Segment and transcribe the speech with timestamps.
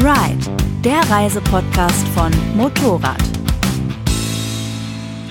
[0.00, 3.20] Ride, der Reisepodcast von Motorrad.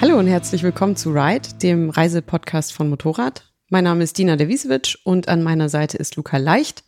[0.02, 3.50] Hallo und herzlich willkommen zu Ride, dem Reisepodcast von Motorrad.
[3.70, 6.84] Mein Name ist Dina Dewisewitsch und an meiner Seite ist Luca Leicht.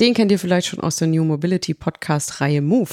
[0.00, 2.90] Den kennt ihr vielleicht schon aus der New Mobility Podcast Reihe Move.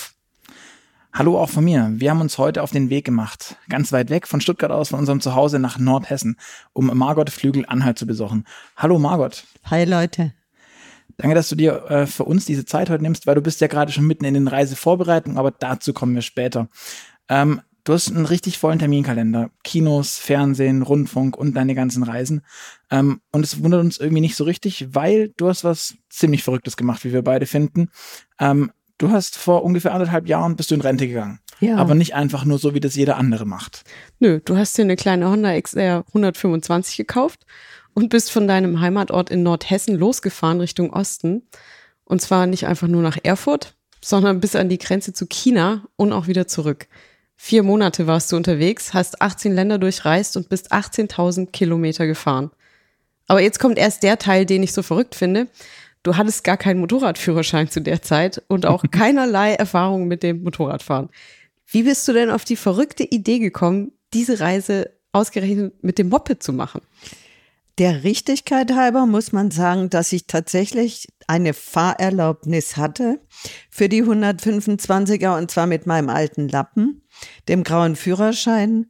[1.14, 1.92] Hallo auch von mir.
[1.98, 4.98] Wir haben uns heute auf den Weg gemacht, ganz weit weg von Stuttgart aus, von
[4.98, 6.36] unserem Zuhause nach Nordhessen,
[6.74, 8.46] um Margot Flügel Anhalt zu besuchen.
[8.76, 9.44] Hallo Margot.
[9.70, 10.34] Hi Leute.
[11.22, 13.68] Danke, dass du dir äh, für uns diese Zeit heute nimmst, weil du bist ja
[13.68, 16.68] gerade schon mitten in den Reisevorbereitungen, aber dazu kommen wir später.
[17.30, 19.52] Ähm, du hast einen richtig vollen Terminkalender.
[19.64, 22.42] Kinos, Fernsehen, Rundfunk und deine ganzen Reisen.
[22.90, 26.76] Ähm, und es wundert uns irgendwie nicht so richtig, weil du hast was ziemlich Verrücktes
[26.76, 27.90] gemacht, wie wir beide finden.
[28.40, 31.40] Ähm, Du hast vor ungefähr anderthalb Jahren bist du in Rente gegangen.
[31.60, 31.78] Ja.
[31.78, 33.84] Aber nicht einfach nur so, wie das jeder andere macht.
[34.20, 37.48] Nö, du hast dir eine kleine Honda XR 125 gekauft
[37.94, 41.44] und bist von deinem Heimatort in Nordhessen losgefahren Richtung Osten.
[42.06, 46.12] Und zwar nicht einfach nur nach Erfurt, sondern bis an die Grenze zu China und
[46.12, 46.88] auch wieder zurück.
[47.36, 52.52] Vier Monate warst du unterwegs, hast 18 Länder durchreist und bist 18.000 Kilometer gefahren.
[53.28, 55.48] Aber jetzt kommt erst der Teil, den ich so verrückt finde.
[56.04, 61.10] Du hattest gar keinen Motorradführerschein zu der Zeit und auch keinerlei Erfahrung mit dem Motorradfahren.
[61.68, 66.44] Wie bist du denn auf die verrückte Idee gekommen, diese Reise ausgerechnet mit dem Moped
[66.44, 66.82] zu machen?
[67.78, 73.20] Der Richtigkeit halber muss man sagen, dass ich tatsächlich eine Fahrerlaubnis hatte
[73.70, 77.02] für die 125er und zwar mit meinem alten Lappen,
[77.48, 78.88] dem grauen Führerschein,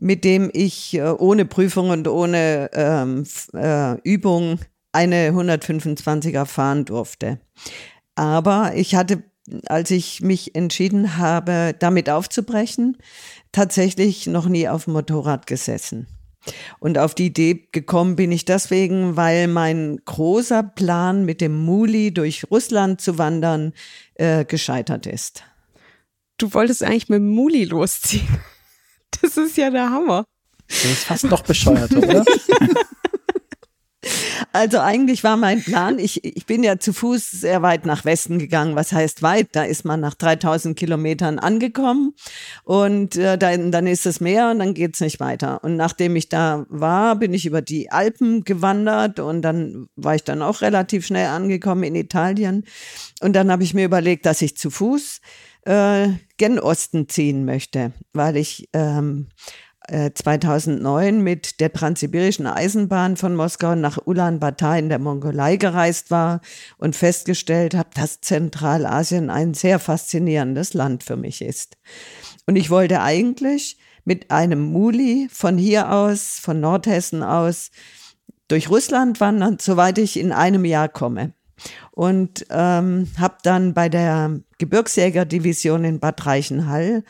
[0.00, 4.58] mit dem ich äh, ohne Prüfung und ohne ähm, äh, Übung
[4.92, 7.38] eine 125er fahren durfte.
[8.14, 9.22] Aber ich hatte,
[9.66, 12.96] als ich mich entschieden habe, damit aufzubrechen,
[13.52, 16.06] tatsächlich noch nie auf dem Motorrad gesessen.
[16.78, 22.12] Und auf die Idee gekommen bin ich deswegen, weil mein großer Plan mit dem Muli
[22.12, 23.72] durch Russland zu wandern
[24.14, 25.44] äh, gescheitert ist.
[26.38, 28.28] Du wolltest eigentlich mit dem Muli losziehen.
[29.22, 30.24] Das ist ja der Hammer.
[30.66, 32.24] Das ist fast noch bescheuert, oder?
[34.52, 38.38] Also eigentlich war mein Plan, ich, ich bin ja zu Fuß sehr weit nach Westen
[38.38, 38.76] gegangen.
[38.76, 39.48] Was heißt weit?
[39.52, 42.14] Da ist man nach 3000 Kilometern angekommen
[42.64, 45.62] und äh, dann, dann ist es Meer und dann geht's nicht weiter.
[45.64, 50.24] Und nachdem ich da war, bin ich über die Alpen gewandert und dann war ich
[50.24, 52.64] dann auch relativ schnell angekommen in Italien.
[53.20, 55.20] Und dann habe ich mir überlegt, dass ich zu Fuß
[55.66, 59.28] äh, gen Osten ziehen möchte, weil ich ähm,
[59.88, 66.40] 2009 äh, mit der transsibirischen Eisenbahn von Moskau nach Ulaanbaatar in der Mongolei gereist war
[66.78, 71.76] und festgestellt habe, dass Zentralasien ein sehr faszinierendes Land für mich ist.
[72.46, 77.70] Und ich wollte eigentlich mit einem Muli von hier aus, von Nordhessen aus,
[78.48, 81.32] durch Russland wandern, soweit ich in einem Jahr komme.
[81.92, 87.04] Und ähm, habe dann bei der Gebirgsjägerdivision in Bad Reichenhall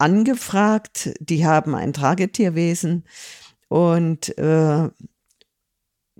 [0.00, 1.10] angefragt.
[1.20, 3.04] Die haben ein Tragetierwesen
[3.68, 4.88] und äh,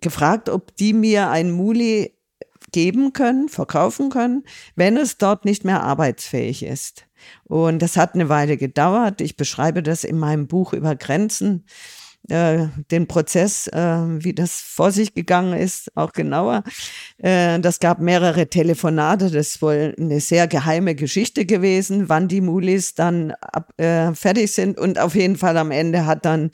[0.01, 2.17] gefragt, ob die mir ein Muli
[2.73, 4.45] geben können, verkaufen können,
[4.77, 7.07] wenn es dort nicht mehr arbeitsfähig ist.
[7.45, 9.21] Und das hat eine Weile gedauert.
[9.21, 11.67] Ich beschreibe das in meinem Buch über Grenzen
[12.29, 16.63] äh, den Prozess, äh, wie das vor sich gegangen ist, auch genauer.
[17.19, 22.41] Äh, das gab mehrere Telefonate, das ist wohl eine sehr geheime Geschichte gewesen, wann die
[22.41, 24.79] Mulis dann ab, äh, fertig sind.
[24.79, 26.51] Und auf jeden Fall am Ende hat dann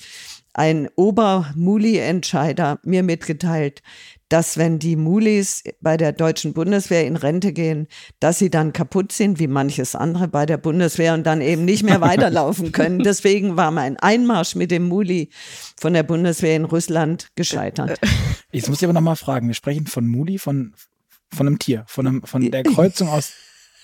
[0.55, 3.83] ein Ober-Muli-Entscheider mir mitgeteilt,
[4.29, 7.87] dass wenn die Mulis bei der deutschen Bundeswehr in Rente gehen,
[8.19, 11.83] dass sie dann kaputt sind, wie manches andere bei der Bundeswehr und dann eben nicht
[11.83, 13.01] mehr weiterlaufen können.
[13.01, 15.31] Deswegen war mein Einmarsch mit dem Muli
[15.79, 18.01] von der Bundeswehr in Russland gescheitert.
[18.53, 20.75] Jetzt muss ich aber nochmal fragen, wir sprechen von Muli, von,
[21.33, 23.33] von einem Tier, von, einem, von der Kreuzung aus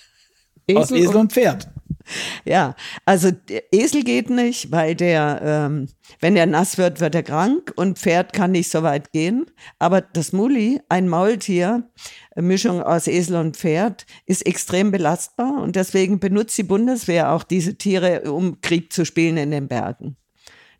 [0.67, 1.69] Esel, aus Esel und Pferd.
[2.45, 2.75] Ja,
[3.05, 3.29] also
[3.71, 5.87] Esel geht nicht, weil der, ähm,
[6.19, 9.45] wenn er nass wird, wird er krank und Pferd kann nicht so weit gehen.
[9.79, 11.89] Aber das Muli, ein Maultier,
[12.35, 17.77] Mischung aus Esel und Pferd, ist extrem belastbar und deswegen benutzt die Bundeswehr auch diese
[17.77, 20.17] Tiere, um Krieg zu spielen in den Bergen.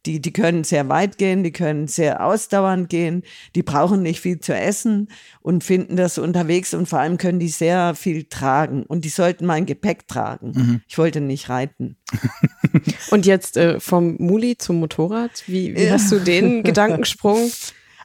[0.06, 3.24] Die, die können sehr weit gehen, die können sehr ausdauernd gehen,
[3.56, 5.10] die brauchen nicht viel zu essen
[5.42, 9.46] und finden das unterwegs und vor allem können die sehr viel tragen und die sollten
[9.46, 10.52] mein Gepäck tragen.
[10.56, 10.82] Mhm.
[10.88, 11.96] Ich wollte nicht reiten.
[13.12, 15.94] und jetzt äh, vom Muli zum Motorrad, wie, wie ja.
[15.94, 17.50] hast du den Gedankensprung?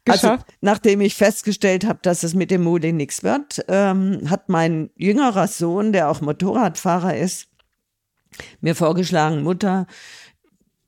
[0.07, 4.91] Also, nachdem ich festgestellt habe, dass es mit dem Muli nichts wird, ähm, hat mein
[4.97, 7.49] jüngerer Sohn, der auch Motorradfahrer ist,
[8.61, 9.87] mir vorgeschlagen, Mutter,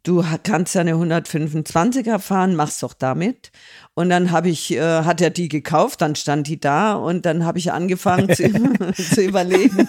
[0.02, 3.50] du kannst ja eine 125er fahren, mach's doch damit.
[3.94, 7.44] Und dann habe ich, äh, hat er die gekauft, dann stand die da und dann
[7.44, 8.44] habe ich angefangen zu,
[8.94, 9.88] zu, überlegen.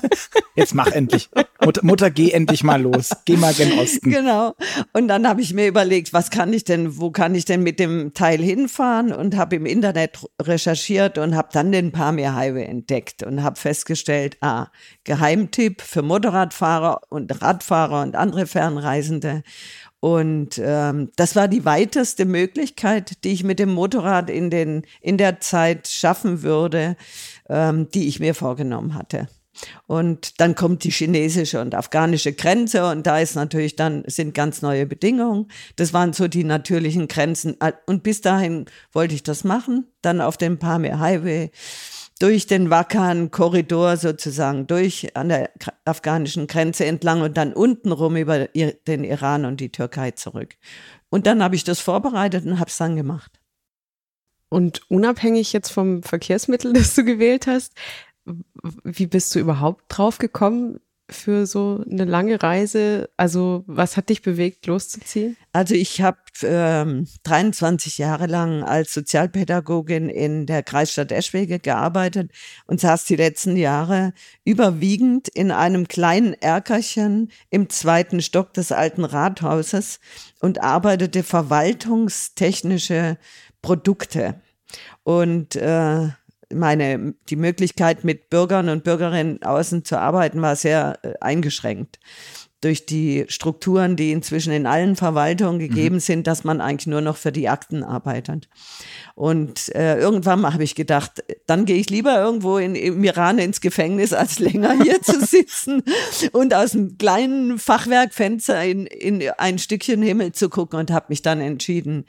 [0.56, 1.30] Jetzt mach endlich.
[1.64, 3.12] Mutter, Mutter, geh endlich mal los.
[3.26, 4.10] Geh mal gen Osten.
[4.10, 4.56] Genau.
[4.92, 7.80] Und dann habe ich mir überlegt, was kann ich denn, wo kann ich denn mit
[7.80, 13.24] dem Teil hinfahren und habe im Internet recherchiert und habe dann den Pamir Highway entdeckt
[13.24, 14.68] und habe festgestellt, ah,
[15.06, 19.44] Geheimtipp für Motorradfahrer und Radfahrer und andere Fernreisende.
[20.02, 25.18] Und ähm, das war die weiteste Möglichkeit, die ich mit dem Motorrad in, den, in
[25.18, 26.98] der Zeit schaffen würde,
[27.48, 29.30] ähm, die ich mir vorgenommen hatte.
[29.86, 34.64] Und dann kommt die chinesische und afghanische Grenze und da ist natürlich dann sind ganz
[34.64, 35.52] neue Bedingungen.
[35.76, 37.58] Das waren so die natürlichen Grenzen.
[37.86, 39.86] Und bis dahin wollte ich das machen.
[40.02, 41.52] Dann auf dem Pamir Highway
[42.22, 45.50] durch den wackeren Korridor sozusagen, durch an der
[45.86, 50.56] afghanischen Grenze entlang und dann unten rum über den Iran und die Türkei zurück.
[51.10, 53.40] Und dann habe ich das vorbereitet und habe es dann gemacht.
[54.50, 57.74] Und unabhängig jetzt vom Verkehrsmittel, das du gewählt hast,
[58.84, 60.80] wie bist du überhaupt drauf gekommen,
[61.14, 63.10] für so eine lange Reise?
[63.18, 65.38] Also was hat dich bewegt, loszuziehen?
[65.54, 72.32] Also ich habe ähm, 23 Jahre lang als Sozialpädagogin in der Kreisstadt Eschwege gearbeitet
[72.68, 74.14] und saß die letzten Jahre
[74.46, 80.00] überwiegend in einem kleinen Erkerchen im zweiten Stock des alten Rathauses
[80.40, 83.18] und arbeitete verwaltungstechnische
[83.62, 84.42] Produkte.
[85.04, 86.10] Und äh,
[86.54, 92.00] meine, die Möglichkeit, mit Bürgern und Bürgerinnen außen zu arbeiten, war sehr äh, eingeschränkt
[92.62, 95.68] durch die Strukturen, die inzwischen in allen Verwaltungen mhm.
[95.68, 96.00] gegeben mhm.
[96.00, 98.48] sind, dass man eigentlich nur noch für die Akten arbeitet.
[99.16, 103.62] Und äh, irgendwann habe ich gedacht, dann gehe ich lieber irgendwo in, im Iran ins
[103.62, 105.84] Gefängnis, als länger hier zu sitzen
[106.32, 111.24] und aus einem kleinen Fachwerkfenster in, in ein Stückchen Himmel zu gucken und habe mich
[111.24, 112.06] dann entschieden,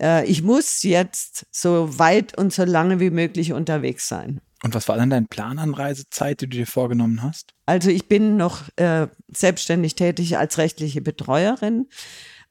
[0.00, 4.40] äh, ich muss jetzt so weit und so lange wie möglich unterwegs sein.
[4.64, 7.52] Und was war dann dein Plan an Reisezeit, die du dir vorgenommen hast?
[7.66, 11.86] Also ich bin noch äh, selbstständig tätig als rechtliche Betreuerin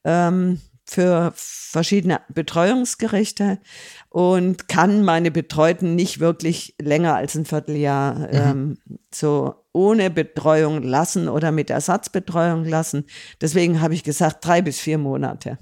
[0.04, 3.58] ähm, für verschiedene Betreuungsgerichte
[4.10, 8.28] und kann meine Betreuten nicht wirklich länger als ein Vierteljahr mhm.
[8.30, 8.78] ähm,
[9.12, 13.06] so ohne Betreuung lassen oder mit Ersatzbetreuung lassen.
[13.40, 15.58] Deswegen habe ich gesagt, drei bis vier Monate.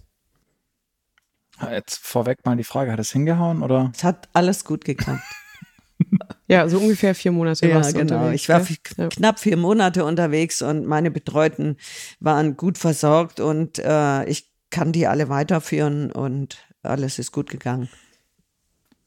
[1.71, 3.91] Jetzt vorweg mal die Frage, hat es hingehauen oder?
[3.95, 5.23] Es hat alles gut geklappt.
[6.53, 8.17] Ja, so ungefähr vier Monate ja, warst du genau.
[8.17, 8.67] Unterwegs, ich war
[8.99, 9.09] ja?
[9.09, 11.77] knapp vier Monate unterwegs und meine Betreuten
[12.21, 17.89] waren gut versorgt und äh, ich kann die alle weiterführen und alles ist gut gegangen.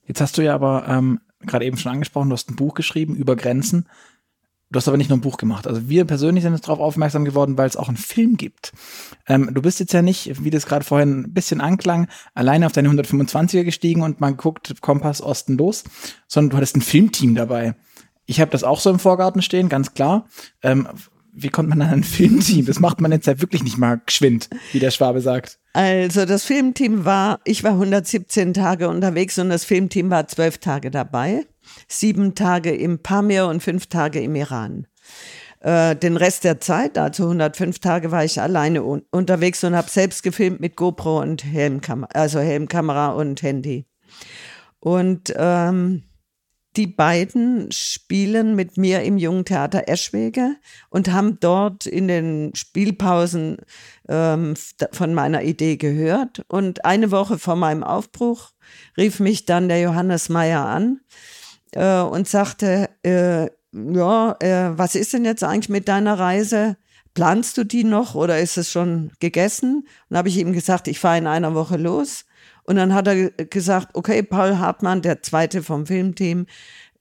[0.07, 3.15] Jetzt hast du ja aber ähm, gerade eben schon angesprochen, du hast ein Buch geschrieben
[3.15, 3.88] über Grenzen.
[4.71, 5.67] Du hast aber nicht nur ein Buch gemacht.
[5.67, 8.73] Also wir persönlich sind jetzt darauf aufmerksam geworden, weil es auch einen Film gibt.
[9.27, 12.71] Ähm, du bist jetzt ja nicht, wie das gerade vorhin ein bisschen anklang, alleine auf
[12.71, 15.83] deine 125er gestiegen und man guckt Kompass Osten los,
[16.27, 17.75] sondern du hattest ein Filmteam dabei.
[18.25, 20.27] Ich habe das auch so im Vorgarten stehen, ganz klar.
[20.63, 20.88] Ähm,
[21.31, 22.65] wie kommt man an ein Filmteam?
[22.65, 25.59] Das macht man jetzt ja wirklich nicht mal geschwind, wie der Schwabe sagt.
[25.73, 30.89] Also das Filmteam war, ich war 117 Tage unterwegs und das Filmteam war zwölf Tage
[30.89, 31.45] dabei
[31.88, 34.88] sieben Tage im Pamir und fünf Tage im Iran.
[35.65, 39.89] Äh, den Rest der Zeit, also 105 Tage, war ich alleine un unterwegs und habe
[39.89, 43.88] selbst gefilmt mit GoPro und Helmkamera, also Helmkamera und Handy.
[44.79, 46.03] Und ähm,
[46.75, 50.55] die beiden spielen mit mir im Jungen Theater Eschwege
[50.91, 53.57] und haben dort in den Spielpausen
[54.07, 54.53] ähm,
[54.91, 56.43] von meiner Idee gehört.
[56.48, 58.51] Und eine Woche vor meinem Aufbruch
[58.98, 61.00] rief mich dann der Johannes Meyer an
[61.75, 66.77] äh, und sagte, äh, ja, äh, was ist denn jetzt eigentlich mit deiner Reise?
[67.13, 69.79] Planst du die noch oder ist es schon gegessen?
[69.79, 72.25] Und dann habe ich ihm gesagt, ich fahre in einer Woche los.
[72.63, 76.48] Und dann hat er gesagt, okay, Paul Hartmann, der zweite vom Filmteam,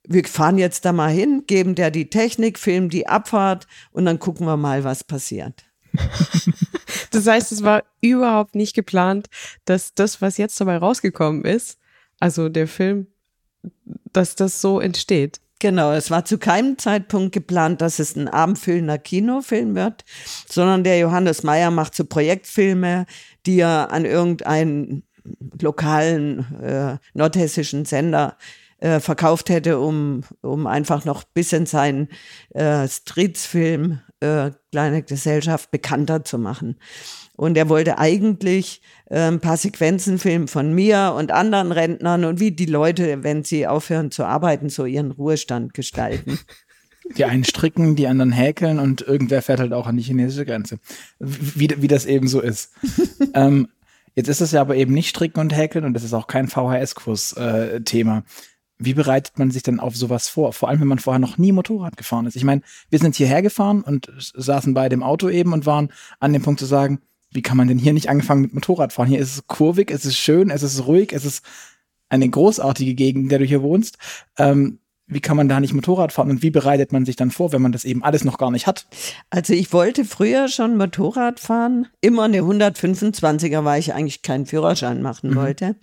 [0.06, 4.18] wir fahren jetzt da mal hin, geben der die Technik, filmen die Abfahrt und dann
[4.18, 5.64] gucken wir mal, was passiert.
[7.10, 9.30] das heißt, es war überhaupt nicht geplant,
[9.64, 11.78] dass das, was jetzt dabei rausgekommen ist,
[12.20, 13.06] also der Film,
[14.16, 15.40] dass das so entsteht.
[15.60, 20.04] Genau, es war zu keinem Zeitpunkt geplant, dass es ein abendfüllender Kinofilm wird,
[20.48, 23.06] sondern der Johannes Meyer macht so Projektfilme,
[23.46, 25.04] die er an irgendeinen
[25.60, 28.36] lokalen äh, nordhessischen Sender
[28.78, 32.08] äh, verkauft hätte, um, um einfach noch bis in seinen
[32.50, 36.76] äh, Streetsfilm äh, Kleine Gesellschaft bekannter zu machen.
[37.36, 42.40] Und er wollte eigentlich äh, ein paar Sequenzen filmen von mir und anderen Rentnern und
[42.40, 46.38] wie die Leute, wenn sie aufhören zu arbeiten, so ihren Ruhestand gestalten.
[47.16, 50.78] Die einen stricken, die anderen häkeln und irgendwer fährt halt auch an die chinesische Grenze.
[51.18, 52.72] Wie, wie das eben so ist.
[53.34, 53.68] ähm,
[54.14, 56.48] jetzt ist es ja aber eben nicht stricken und häkeln und das ist auch kein
[56.48, 58.18] VHS-Kurs-Thema.
[58.18, 58.22] Äh,
[58.78, 60.52] wie bereitet man sich denn auf sowas vor?
[60.52, 62.36] Vor allem, wenn man vorher noch nie Motorrad gefahren ist.
[62.36, 66.32] Ich meine, wir sind hierher gefahren und saßen bei dem Auto eben und waren an
[66.32, 67.00] dem Punkt zu sagen,
[67.34, 69.10] wie kann man denn hier nicht angefangen mit Motorradfahren?
[69.10, 71.44] Hier ist es kurvig, es ist schön, es ist ruhig, es ist
[72.08, 73.98] eine großartige Gegend, in der du hier wohnst.
[74.38, 77.52] Ähm, wie kann man da nicht Motorrad fahren und wie bereitet man sich dann vor,
[77.52, 78.86] wenn man das eben alles noch gar nicht hat?
[79.28, 85.02] Also ich wollte früher schon Motorrad fahren, immer eine 125er, weil ich eigentlich keinen Führerschein
[85.02, 85.34] machen mhm.
[85.34, 85.76] wollte.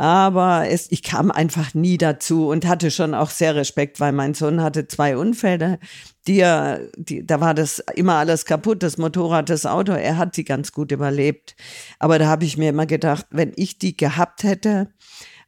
[0.00, 4.32] Aber es, ich kam einfach nie dazu und hatte schon auch sehr Respekt, weil mein
[4.32, 5.78] Sohn hatte zwei Unfälle.
[6.26, 6.42] Die,
[6.96, 9.92] die, da war das immer alles kaputt, das Motorrad, das Auto.
[9.92, 11.54] Er hat sie ganz gut überlebt.
[11.98, 14.90] Aber da habe ich mir immer gedacht, wenn ich die gehabt hätte,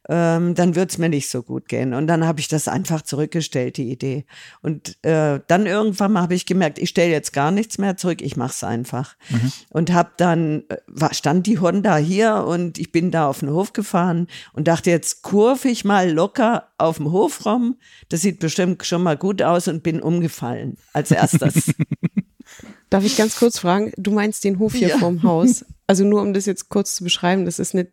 [0.09, 1.93] ähm, dann wird es mir nicht so gut gehen.
[1.93, 4.25] Und dann habe ich das einfach zurückgestellt, die Idee.
[4.61, 8.21] Und äh, dann irgendwann mal habe ich gemerkt, ich stelle jetzt gar nichts mehr zurück,
[8.21, 9.15] ich mache es einfach.
[9.29, 9.51] Mhm.
[9.69, 13.71] Und habe dann, äh, stand die Honda hier und ich bin da auf den Hof
[13.71, 17.77] gefahren und dachte, jetzt kurve ich mal locker auf dem Hof rum.
[18.09, 21.73] Das sieht bestimmt schon mal gut aus und bin umgefallen als erstes.
[22.89, 24.97] Darf ich ganz kurz fragen, du meinst den Hof hier ja.
[24.97, 25.65] vorm Haus?
[25.87, 27.87] Also nur um das jetzt kurz zu beschreiben, das ist eine,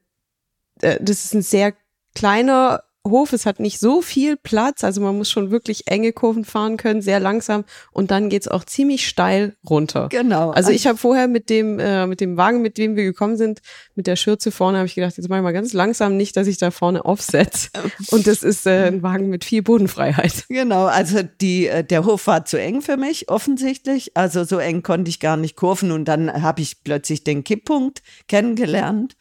[0.83, 1.73] äh, das ist ein sehr
[2.15, 6.45] kleiner Hof, es hat nicht so viel Platz, also man muss schon wirklich enge Kurven
[6.45, 10.09] fahren können, sehr langsam und dann geht's auch ziemlich steil runter.
[10.11, 10.51] Genau.
[10.51, 13.61] Also ich habe vorher mit dem äh, mit dem Wagen, mit dem wir gekommen sind,
[13.95, 16.47] mit der Schürze vorne, habe ich gedacht, jetzt mache ich mal ganz langsam nicht, dass
[16.47, 17.71] ich da vorne aufsetze.
[18.11, 20.45] Und das ist äh, ein Wagen mit viel Bodenfreiheit.
[20.49, 24.83] Genau, also die äh, der Hof war zu eng für mich offensichtlich, also so eng
[24.83, 29.17] konnte ich gar nicht kurven und dann habe ich plötzlich den Kipppunkt kennengelernt.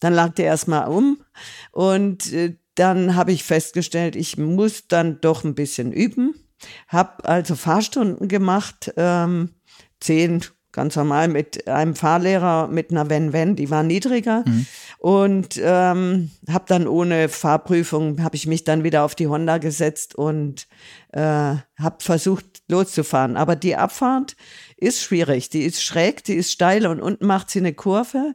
[0.00, 1.22] Dann lag der erstmal um
[1.72, 6.34] und äh, dann habe ich festgestellt, ich muss dann doch ein bisschen üben.
[6.88, 9.50] Habe also Fahrstunden gemacht, ähm,
[10.00, 10.42] zehn
[10.72, 14.44] ganz normal mit einem Fahrlehrer mit einer Wenn-Wenn, die war niedriger.
[14.46, 14.66] Mhm.
[14.98, 20.14] Und ähm, habe dann ohne Fahrprüfung, habe ich mich dann wieder auf die Honda gesetzt
[20.14, 20.68] und
[21.12, 23.36] äh, habe versucht loszufahren.
[23.36, 24.36] Aber die Abfahrt
[24.76, 28.34] ist schwierig, die ist schräg, die ist steil und unten macht sie eine Kurve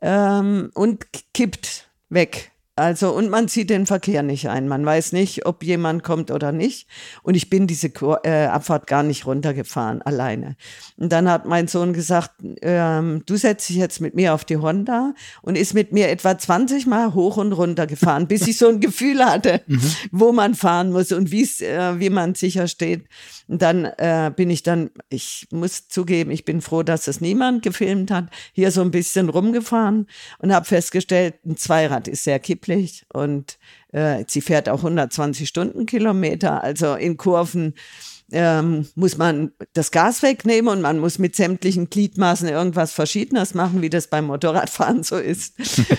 [0.00, 2.52] ähm, und kippt weg.
[2.80, 4.66] Also, und man zieht den Verkehr nicht ein.
[4.66, 6.88] Man weiß nicht, ob jemand kommt oder nicht.
[7.22, 7.88] Und ich bin diese
[8.24, 10.56] äh, Abfahrt gar nicht runtergefahren, alleine.
[10.96, 12.30] Und dann hat mein Sohn gesagt,
[12.62, 16.38] ähm, du setzt dich jetzt mit mir auf die Honda und ist mit mir etwa
[16.38, 19.82] 20 Mal hoch und runter gefahren, bis ich so ein Gefühl hatte, mhm.
[20.10, 23.04] wo man fahren muss und äh, wie man sicher steht.
[23.46, 27.62] Und dann äh, bin ich dann, ich muss zugeben, ich bin froh, dass es niemand
[27.62, 30.06] gefilmt hat, hier so ein bisschen rumgefahren
[30.38, 32.69] und habe festgestellt, ein Zweirad ist sehr kipplich
[33.12, 33.58] und
[33.92, 37.74] äh, sie fährt auch 120 Stundenkilometer, also in Kurven
[38.32, 43.82] ähm, muss man das Gas wegnehmen und man muss mit sämtlichen Gliedmaßen irgendwas Verschiedenes machen,
[43.82, 45.54] wie das beim Motorradfahren so ist.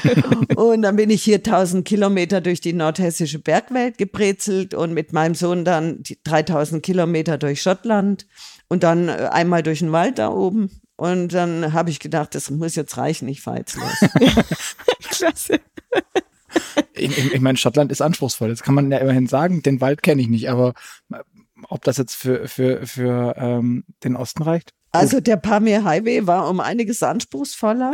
[0.55, 5.35] und dann bin ich hier 1000 Kilometer durch die nordhessische Bergwelt gebrezelt und mit meinem
[5.35, 8.27] Sohn dann 3000 Kilometer durch Schottland
[8.69, 10.81] und dann äh, einmal durch den Wald da oben.
[10.95, 14.09] Und dann habe ich gedacht, das muss jetzt reichen, ich fahre jetzt los.
[15.09, 15.59] Klasse.
[16.93, 18.49] Ich, ich, ich meine, Schottland ist anspruchsvoll.
[18.49, 19.63] Das kann man ja immerhin sagen.
[19.63, 20.73] Den Wald kenne ich nicht, aber
[21.69, 24.73] ob das jetzt für, für, für ähm, den Osten reicht?
[24.91, 27.91] Also der Pamir Highway war um einiges anspruchsvoller.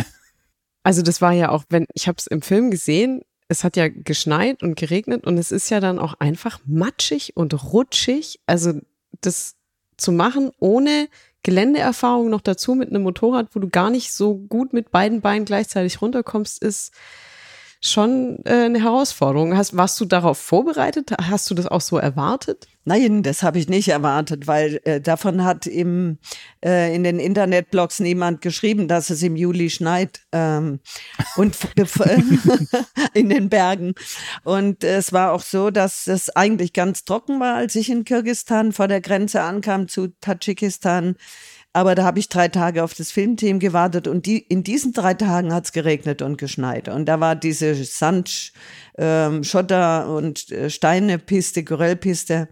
[0.83, 3.87] Also das war ja auch, wenn ich habe es im Film gesehen, es hat ja
[3.87, 8.39] geschneit und geregnet und es ist ja dann auch einfach matschig und rutschig.
[8.45, 8.73] Also
[9.21, 9.55] das
[9.97, 11.07] zu machen ohne
[11.43, 15.45] Geländeerfahrung noch dazu mit einem Motorrad, wo du gar nicht so gut mit beiden Beinen
[15.45, 16.93] gleichzeitig runterkommst, ist
[17.81, 19.55] schon äh, eine Herausforderung.
[19.55, 21.11] Hast, warst du darauf vorbereitet?
[21.21, 22.67] Hast du das auch so erwartet?
[22.85, 26.19] Nein, das habe ich nicht erwartet, weil äh, davon hat im,
[26.63, 30.79] äh, in den Internetblogs niemand geschrieben, dass es im Juli schneit ähm,
[31.35, 31.57] und
[33.13, 33.93] in den Bergen.
[34.45, 38.71] Und es war auch so, dass es eigentlich ganz trocken war, als ich in Kirgistan
[38.71, 41.17] vor der Grenze ankam zu Tadschikistan.
[41.73, 45.13] Aber da habe ich drei Tage auf das Filmteam gewartet und die, in diesen drei
[45.13, 46.87] Tagen hat es geregnet und geschneit.
[46.89, 48.51] Und da war diese Sand,
[48.97, 52.47] ähm, Schotter und äh, Steinepiste, Geröllpiste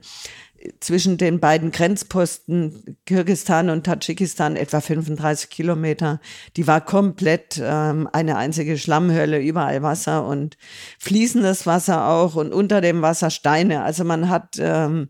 [0.80, 6.20] zwischen den beiden Grenzposten Kirgistan und Tadschikistan etwa 35 Kilometer.
[6.56, 10.58] Die war komplett ähm, eine einzige Schlammhölle, überall Wasser und
[11.00, 13.84] fließendes Wasser auch und unter dem Wasser Steine.
[13.84, 15.10] Also man hat, ähm,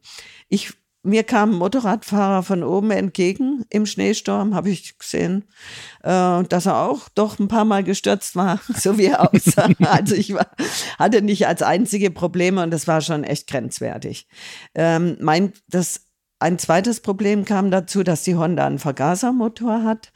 [0.50, 0.74] ich
[1.06, 5.46] mir kam ein Motorradfahrer von oben entgegen im Schneesturm, habe ich gesehen,
[6.04, 9.70] äh, dass er auch doch ein paar Mal gestürzt war, so wie er aussah.
[9.80, 10.48] also ich war,
[10.98, 14.28] hatte nicht als einzige Probleme und das war schon echt grenzwertig.
[14.74, 16.02] Ähm, mein, das
[16.40, 20.12] ein zweites Problem kam dazu, dass die Honda einen Vergasermotor hat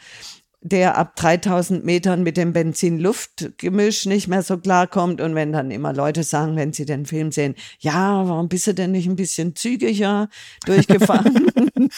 [0.61, 5.21] der ab 3000 Metern mit dem Benzin-Luft-Gemisch nicht mehr so klarkommt.
[5.21, 8.73] Und wenn dann immer Leute sagen, wenn sie den Film sehen, ja, warum bist du
[8.73, 10.27] denn nicht ein bisschen zügiger
[10.65, 11.49] durchgefahren?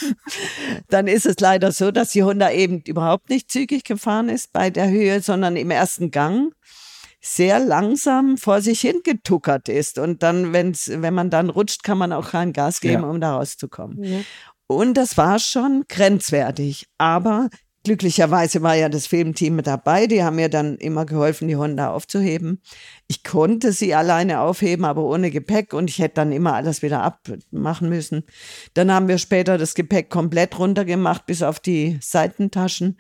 [0.89, 4.69] dann ist es leider so, dass die Honda eben überhaupt nicht zügig gefahren ist bei
[4.69, 6.53] der Höhe, sondern im ersten Gang
[7.19, 9.97] sehr langsam vor sich hingetuckert ist.
[9.97, 13.09] Und dann, wenn's, wenn man dann rutscht, kann man auch kein Gas geben, ja.
[13.09, 14.03] um da rauszukommen.
[14.03, 14.19] Ja.
[14.67, 16.87] Und das war schon grenzwertig.
[16.97, 17.49] Aber
[17.83, 20.05] Glücklicherweise war ja das Filmteam dabei.
[20.05, 22.61] Die haben mir dann immer geholfen, die Honda aufzuheben.
[23.07, 27.01] Ich konnte sie alleine aufheben, aber ohne Gepäck und ich hätte dann immer alles wieder
[27.01, 28.23] abmachen müssen.
[28.75, 32.99] Dann haben wir später das Gepäck komplett runtergemacht, bis auf die Seitentaschen.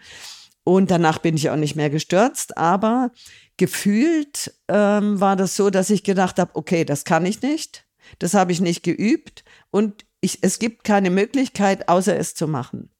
[0.63, 2.57] Und danach bin ich auch nicht mehr gestürzt.
[2.57, 3.11] Aber
[3.57, 7.85] gefühlt ähm, war das so, dass ich gedacht habe, okay, das kann ich nicht.
[8.17, 9.43] Das habe ich nicht geübt.
[9.69, 12.90] Und ich, es gibt keine Möglichkeit, außer es zu machen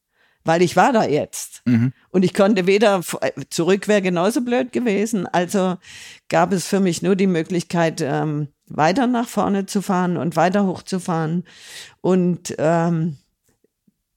[0.44, 1.62] weil ich war da jetzt.
[1.64, 1.92] Mhm.
[2.10, 3.02] Und ich konnte weder,
[3.50, 5.26] zurück wäre genauso blöd gewesen.
[5.26, 5.76] Also
[6.28, 10.66] gab es für mich nur die Möglichkeit, ähm, weiter nach vorne zu fahren und weiter
[10.66, 11.44] hochzufahren.
[12.00, 13.18] Und ähm,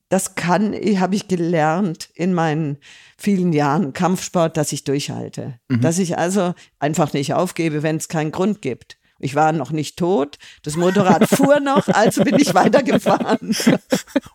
[0.10, 2.77] das kann, habe ich gelernt in meinen
[3.17, 5.60] vielen Jahren Kampfsport, dass ich durchhalte.
[5.67, 5.82] Mhm.
[5.82, 8.98] Dass ich also einfach nicht aufgebe, wenn es keinen Grund gibt.
[9.19, 13.55] Ich war noch nicht tot, das Motorrad fuhr noch, also bin ich weitergefahren.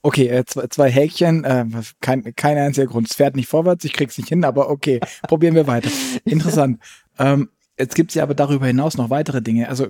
[0.02, 1.66] Okay, äh, zwei, zwei Häkchen, äh,
[2.00, 3.08] kein, kein einziger Grund.
[3.10, 5.90] Es fährt nicht vorwärts, ich krieg's nicht hin, aber okay, probieren wir weiter.
[6.24, 6.80] Interessant.
[7.18, 9.88] Ähm, jetzt gibt's ja aber darüber hinaus noch weitere Dinge, also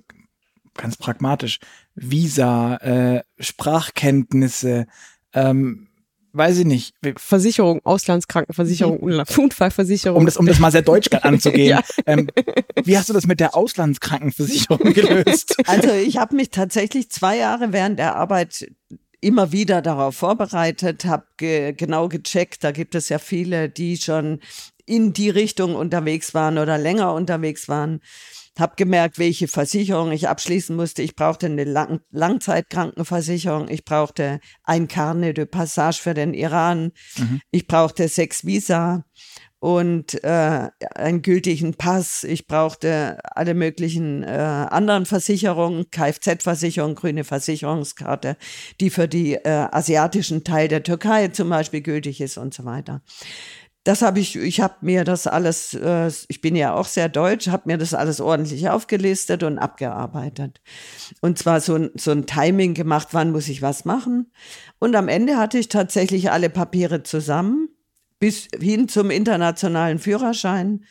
[0.75, 1.61] ganz pragmatisch.
[1.95, 4.89] Visa, äh, Sprachkenntnisse,
[5.33, 5.90] ähm,
[6.33, 6.95] weiß ich nicht.
[7.17, 9.25] Versicherung, Auslandskrankenversicherung, mhm.
[9.39, 10.19] Unfallversicherung.
[10.19, 11.71] Um das, um das mal sehr deutsch anzugehen.
[11.79, 11.83] ja.
[12.07, 12.29] ähm,
[12.85, 15.57] wie hast du das mit der Auslandskrankenversicherung gelöst?
[15.67, 18.71] Also ich habe mich tatsächlich zwei Jahre während der Arbeit
[19.21, 22.65] immer wieder darauf vorbereitet, habe ge genau gecheckt.
[22.65, 24.41] Da gibt es ja viele, die schon
[24.87, 28.01] in die Richtung unterwegs waren oder länger unterwegs waren
[28.61, 31.03] habe gemerkt, welche Versicherung ich abschließen musste.
[31.03, 37.41] Ich brauchte eine Lang Langzeitkrankenversicherung, ich brauchte ein Carnet de Passage für den Iran, mhm.
[37.51, 39.05] ich brauchte sechs Visa
[39.61, 42.25] und äh, einen gültigen Pass.
[42.25, 48.37] Ich brauchte alle möglichen äh, anderen Versicherungen, Kfz-Versicherung, grüne Versicherungskarte,
[48.81, 53.03] die für die äh, asiatischen Teil der Türkei zum Beispiel gültig ist und so weiter
[53.85, 57.49] das habe ich, ich habe mir das alles, äh, ich bin ja auch sehr deutsch,
[57.49, 60.61] habe mir das alles ordentlich aufgelistet und abgearbeitet.
[61.23, 64.33] Und zwar so, so ein Timing gemacht, wann muss ich was machen.
[64.79, 67.71] Und am Ende hatte ich tatsächlich alle Papiere zusammen,
[68.19, 70.85] bis hin zum internationalen Führerschein.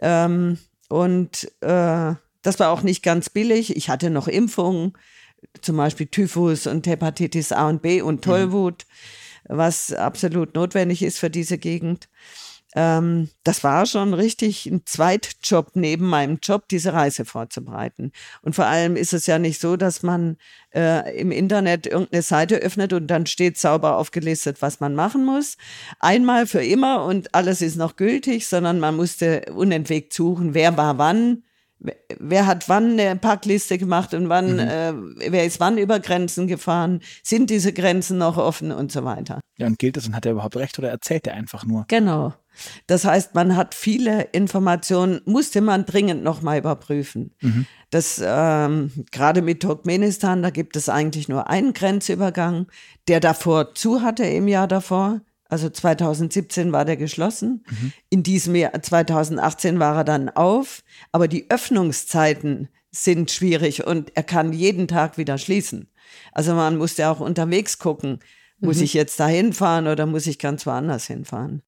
[0.00, 3.76] Ähm, und äh, das war auch nicht ganz billig.
[3.76, 4.92] Ich hatte noch Impfungen,
[5.62, 8.22] zum Beispiel Typhus und Hepatitis A und B und mhm.
[8.22, 8.86] Tollwut.
[8.88, 9.19] Mhm
[9.50, 12.08] was absolut notwendig ist für diese Gegend.
[12.76, 18.12] Ähm, das war schon richtig ein Zweitjob neben meinem Job, diese Reise vorzubereiten.
[18.42, 20.36] Und vor allem ist es ja nicht so, dass man
[20.72, 25.56] äh, im Internet irgendeine Seite öffnet und dann steht sauber aufgelistet, was man machen muss.
[25.98, 30.96] Einmal für immer und alles ist noch gültig, sondern man musste unentwegt suchen, wer war
[30.98, 31.42] wann,
[32.18, 34.58] wer hat wann eine Packliste gemacht und wann, mhm.
[34.58, 34.92] äh,
[35.30, 39.40] wer ist wann über Grenzen gefahren, sind diese Grenzen noch offen und so weiter.
[39.58, 41.84] Ja, und gilt es und hat er überhaupt recht oder erzählt er einfach nur?
[41.88, 42.34] Genau.
[42.86, 47.34] Das heißt, man hat viele Informationen, musste man dringend nochmal überprüfen.
[47.40, 47.66] Mhm.
[47.90, 52.66] Das ähm, gerade mit Turkmenistan, da gibt es eigentlich nur einen Grenzübergang,
[53.08, 55.20] der davor zu hatte im Jahr davor.
[55.50, 57.64] Also 2017 war der geschlossen.
[57.68, 57.92] Mhm.
[58.08, 60.82] In diesem Jahr 2018 war er dann auf.
[61.12, 65.88] Aber die Öffnungszeiten sind schwierig und er kann jeden Tag wieder schließen.
[66.32, 68.20] Also man musste auch unterwegs gucken,
[68.58, 68.84] muss mhm.
[68.84, 71.62] ich jetzt da hinfahren oder muss ich ganz woanders hinfahren?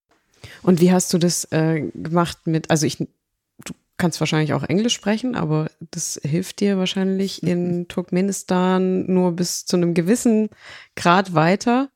[0.62, 4.94] Und wie hast du das äh, gemacht mit, also ich, du kannst wahrscheinlich auch Englisch
[4.94, 10.48] sprechen, aber das hilft dir wahrscheinlich in Turkmenistan nur bis zu einem gewissen
[10.96, 11.88] Grad weiter.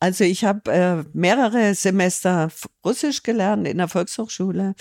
[0.00, 2.48] Also ich habe äh, mehrere Semester
[2.84, 4.74] Russisch gelernt in der Volkshochschule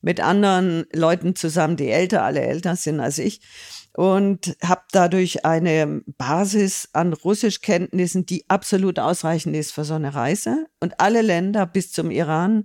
[0.00, 3.40] mit anderen Leuten zusammen, die älter, alle älter sind als ich
[3.94, 10.66] und habe dadurch eine Basis an Russischkenntnissen, die absolut ausreichend ist für so eine Reise.
[10.80, 12.64] Und alle Länder bis zum Iran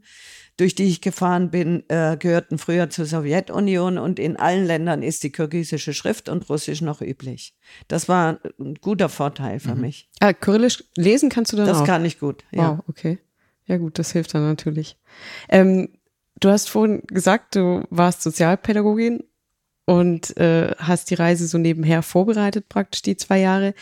[0.58, 5.24] durch die ich gefahren bin, äh, gehörten früher zur Sowjetunion und in allen Ländern ist
[5.24, 7.56] die kirgisische Schrift und Russisch noch üblich.
[7.88, 9.82] Das war ein guter Vorteil für mhm.
[9.82, 10.10] mich.
[10.20, 11.82] Ah, Kyrillisch lesen kannst du dann das auch?
[11.82, 12.78] Das kann ich gut, ja.
[12.78, 13.20] Wow, okay.
[13.68, 14.98] Ja gut, das hilft dann natürlich.
[15.50, 15.90] Ähm,
[16.40, 19.24] du hast vorhin gesagt, du warst Sozialpädagogin
[19.86, 23.74] und äh, hast die Reise so nebenher vorbereitet, praktisch die zwei Jahre.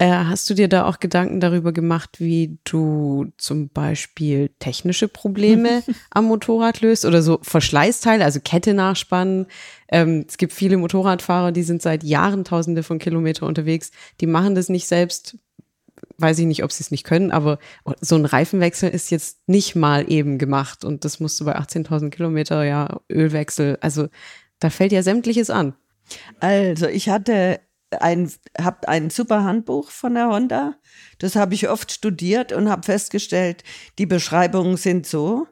[0.00, 5.82] Äh, hast du dir da auch Gedanken darüber gemacht, wie du zum Beispiel technische Probleme
[6.10, 9.44] am Motorrad löst oder so Verschleißteile, also Kette nachspannen?
[9.88, 13.90] Ähm, es gibt viele Motorradfahrer, die sind seit Jahren Tausende von Kilometern unterwegs,
[14.22, 15.36] die machen das nicht selbst.
[16.16, 17.58] Weiß ich nicht, ob sie es nicht können, aber
[18.00, 22.08] so ein Reifenwechsel ist jetzt nicht mal eben gemacht und das musst du bei 18.000
[22.08, 24.08] Kilometer, ja, Ölwechsel, also
[24.60, 25.74] da fällt ja sämtliches an.
[26.40, 27.60] Also ich hatte
[27.98, 30.76] ein, habe ein super Handbuch von der Honda.
[31.18, 33.64] Das habe ich oft studiert und habe festgestellt,
[33.98, 35.46] die Beschreibungen sind so,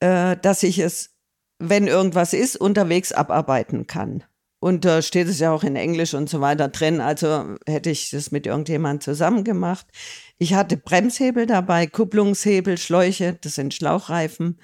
[0.00, 1.14] äh, dass ich es,
[1.58, 4.24] wenn irgendwas ist, unterwegs abarbeiten kann.
[4.58, 7.00] Und da steht es ja auch in Englisch und so weiter drin.
[7.00, 9.86] Also hätte ich das mit irgendjemandem zusammen gemacht.
[10.38, 14.58] Ich hatte Bremshebel dabei, Kupplungshebel, Schläuche, das sind Schlauchreifen,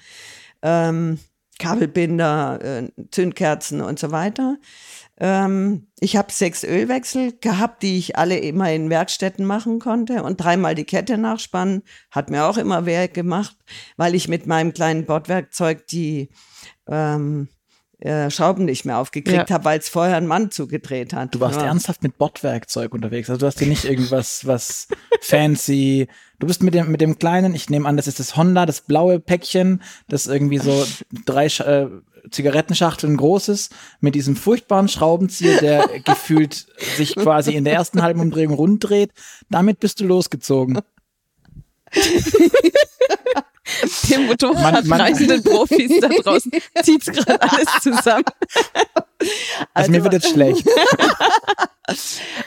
[0.61, 1.19] ähm,
[1.59, 4.57] Kabelbinder, äh, Zündkerzen und so weiter.
[5.19, 10.37] Ähm, ich habe sechs Ölwechsel gehabt, die ich alle immer in Werkstätten machen konnte und
[10.37, 11.83] dreimal die Kette nachspannen.
[12.11, 13.55] Hat mir auch immer wer gemacht,
[13.95, 16.29] weil ich mit meinem kleinen Bordwerkzeug die
[16.87, 17.47] ähm,
[18.03, 19.53] äh, Schrauben nicht mehr aufgekriegt ja.
[19.53, 21.33] habe, weil es vorher ein Mann zugedreht hat.
[21.33, 21.67] Du warst ja.
[21.67, 23.29] ernsthaft mit Bordwerkzeug unterwegs.
[23.29, 24.89] Also du hast dir nicht irgendwas was
[25.21, 26.09] fancy.
[26.39, 28.81] Du bist mit dem mit dem kleinen, ich nehme an, das ist das Honda, das
[28.81, 30.85] blaue Päckchen, das irgendwie so
[31.25, 31.87] drei äh,
[32.29, 33.69] Zigarettenschachteln großes
[34.01, 39.11] mit diesem furchtbaren Schraubenzieher, der gefühlt sich quasi in der ersten halben Umdrehung runddreht.
[39.49, 40.79] Damit bist du losgezogen.
[44.09, 46.51] Dem Motorradreisenden Profis da draußen
[46.83, 48.25] zieht gerade alles zusammen.
[49.73, 50.67] Also, also mir wird jetzt schlecht.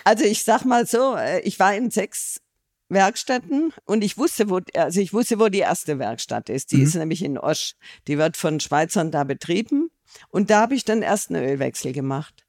[0.04, 2.42] Also ich sag mal so, äh, ich war in sechs
[2.90, 6.72] Werkstätten und ich wusste, wo, also ich wusste, wo die erste Werkstatt ist.
[6.72, 6.82] Die mhm.
[6.82, 7.76] ist nämlich in Osch.
[8.08, 9.90] Die wird von Schweizern da betrieben.
[10.28, 12.46] Und da habe ich dann erst einen Ölwechsel gemacht.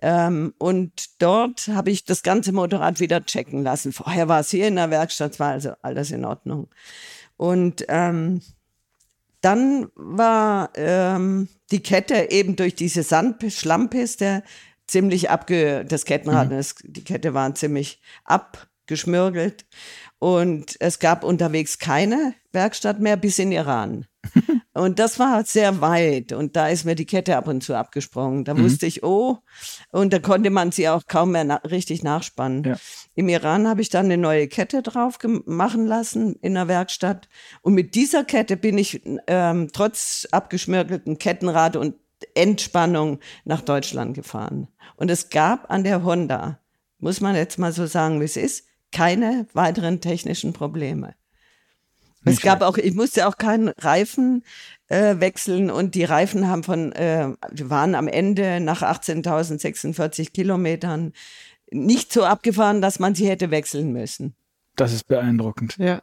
[0.00, 3.92] Ähm, und dort habe ich das ganze Motorrad wieder checken lassen.
[3.92, 6.68] Vorher war es hier in der Werkstatt, war also alles in Ordnung.
[7.38, 8.42] Und ähm,
[9.40, 14.42] dann war ähm, die Kette eben durch diese Sand Schlammpiste
[14.86, 16.56] ziemlich abge, das Kettenrad, mhm.
[16.56, 19.64] das, die Kette war ziemlich abgeschmürgelt.
[20.18, 24.06] Und es gab unterwegs keine Werkstatt mehr bis in Iran.
[24.74, 28.44] Und das war sehr weit und da ist mir die Kette ab und zu abgesprungen.
[28.44, 28.64] Da mhm.
[28.64, 29.38] wusste ich, oh,
[29.90, 32.64] und da konnte man sie auch kaum mehr na richtig nachspannen.
[32.64, 32.76] Ja.
[33.14, 37.28] Im Iran habe ich dann eine neue Kette drauf machen lassen in der Werkstatt.
[37.62, 41.96] Und mit dieser Kette bin ich ähm, trotz abgeschmirgelten Kettenrad und
[42.34, 44.68] Entspannung nach Deutschland gefahren.
[44.96, 46.60] Und es gab an der Honda,
[46.98, 51.14] muss man jetzt mal so sagen, wie es ist, keine weiteren technischen Probleme.
[52.24, 54.44] Es gab auch, ich musste auch keinen Reifen
[54.88, 61.12] äh, wechseln und die Reifen haben von, äh, waren am Ende nach 18.046 Kilometern
[61.70, 64.34] nicht so abgefahren, dass man sie hätte wechseln müssen.
[64.76, 65.76] Das ist beeindruckend.
[65.78, 66.02] Ja.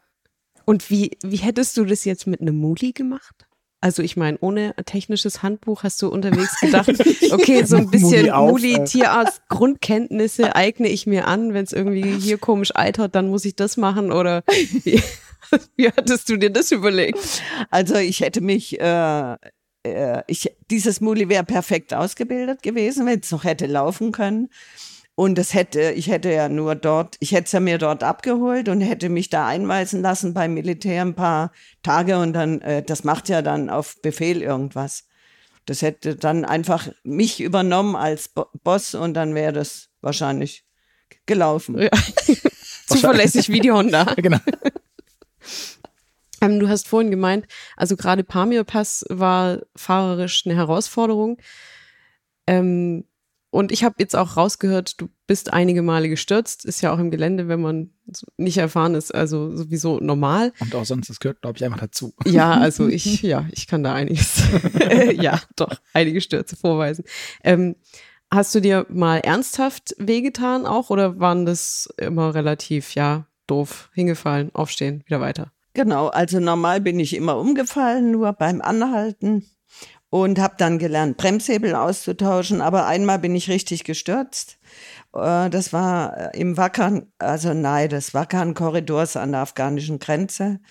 [0.66, 3.48] Und wie, wie hättest du das jetzt mit einem Muli gemacht?
[3.82, 6.90] Also ich meine, ohne technisches Handbuch hast du unterwegs gedacht,
[7.32, 12.38] okay, so ein bisschen Muli, Tierarzt, Grundkenntnisse eigne ich mir an, wenn es irgendwie hier
[12.40, 14.44] komisch eitert, dann muss ich das machen oder
[14.84, 15.02] wie?
[15.76, 17.20] Wie hattest du dir das überlegt?
[17.70, 19.36] Also ich hätte mich, äh,
[19.84, 24.50] äh, ich, dieses Muli wäre perfekt ausgebildet gewesen, wenn es noch hätte laufen können.
[25.18, 28.68] Und es hätte, ich hätte ja nur dort, ich hätte es ja mir dort abgeholt
[28.68, 31.54] und hätte mich da einweisen lassen beim Militär ein paar
[31.84, 35.06] Tage und dann, äh, das macht ja dann auf Befehl irgendwas.
[35.66, 40.66] Das hätte dann einfach mich übernommen als Bo Boss und dann wäre das wahrscheinlich
[41.26, 41.80] gelaufen.
[41.82, 41.90] Ja.
[42.88, 44.04] Zuverlässig wie die Honda.
[44.18, 44.40] genau.
[46.42, 51.38] Ähm, du hast vorhin gemeint, also gerade Pamir Pass war fahrerisch eine Herausforderung.
[52.48, 53.06] Ähm,
[53.56, 56.66] und ich habe jetzt auch rausgehört, du bist einige Male gestürzt.
[56.66, 57.92] Ist ja auch im Gelände, wenn man
[58.36, 60.52] nicht erfahren ist, also sowieso normal.
[60.60, 62.14] Und auch sonst, das gehört, glaube ich, einfach dazu.
[62.26, 64.44] Ja, also ich, ja, ich kann da einiges,
[65.14, 67.06] ja, doch, einige Stürze vorweisen.
[67.46, 67.78] Ähm,
[68.30, 74.54] hast du dir mal ernsthaft wehgetan auch oder waren das immer relativ, ja, doof, hingefallen,
[74.54, 75.52] aufstehen, wieder weiter.
[75.74, 79.46] Genau, also normal bin ich immer umgefallen, nur beim Anhalten
[80.10, 82.62] und habe dann gelernt, Bremshebel auszutauschen.
[82.62, 84.58] Aber einmal bin ich richtig gestürzt.
[85.14, 90.62] Äh, das war äh, im Wackern, also nahe des Wackern-Korridors an der afghanischen Grenze.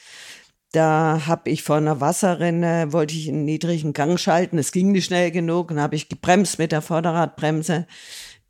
[0.73, 4.59] Da habe ich vor einer Wasserrinne, wollte ich einen niedrigen Gang schalten.
[4.59, 7.87] Es ging nicht schnell genug und habe ich gebremst mit der Vorderradbremse.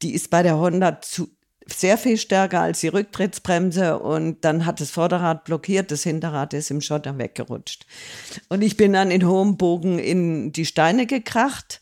[0.01, 1.29] Die ist bei der Honda zu,
[1.67, 6.71] sehr viel stärker als die Rücktrittsbremse und dann hat das Vorderrad blockiert, das Hinterrad ist
[6.71, 7.87] im Schotter weggerutscht.
[8.49, 11.81] Und ich bin dann in hohem Bogen in die Steine gekracht.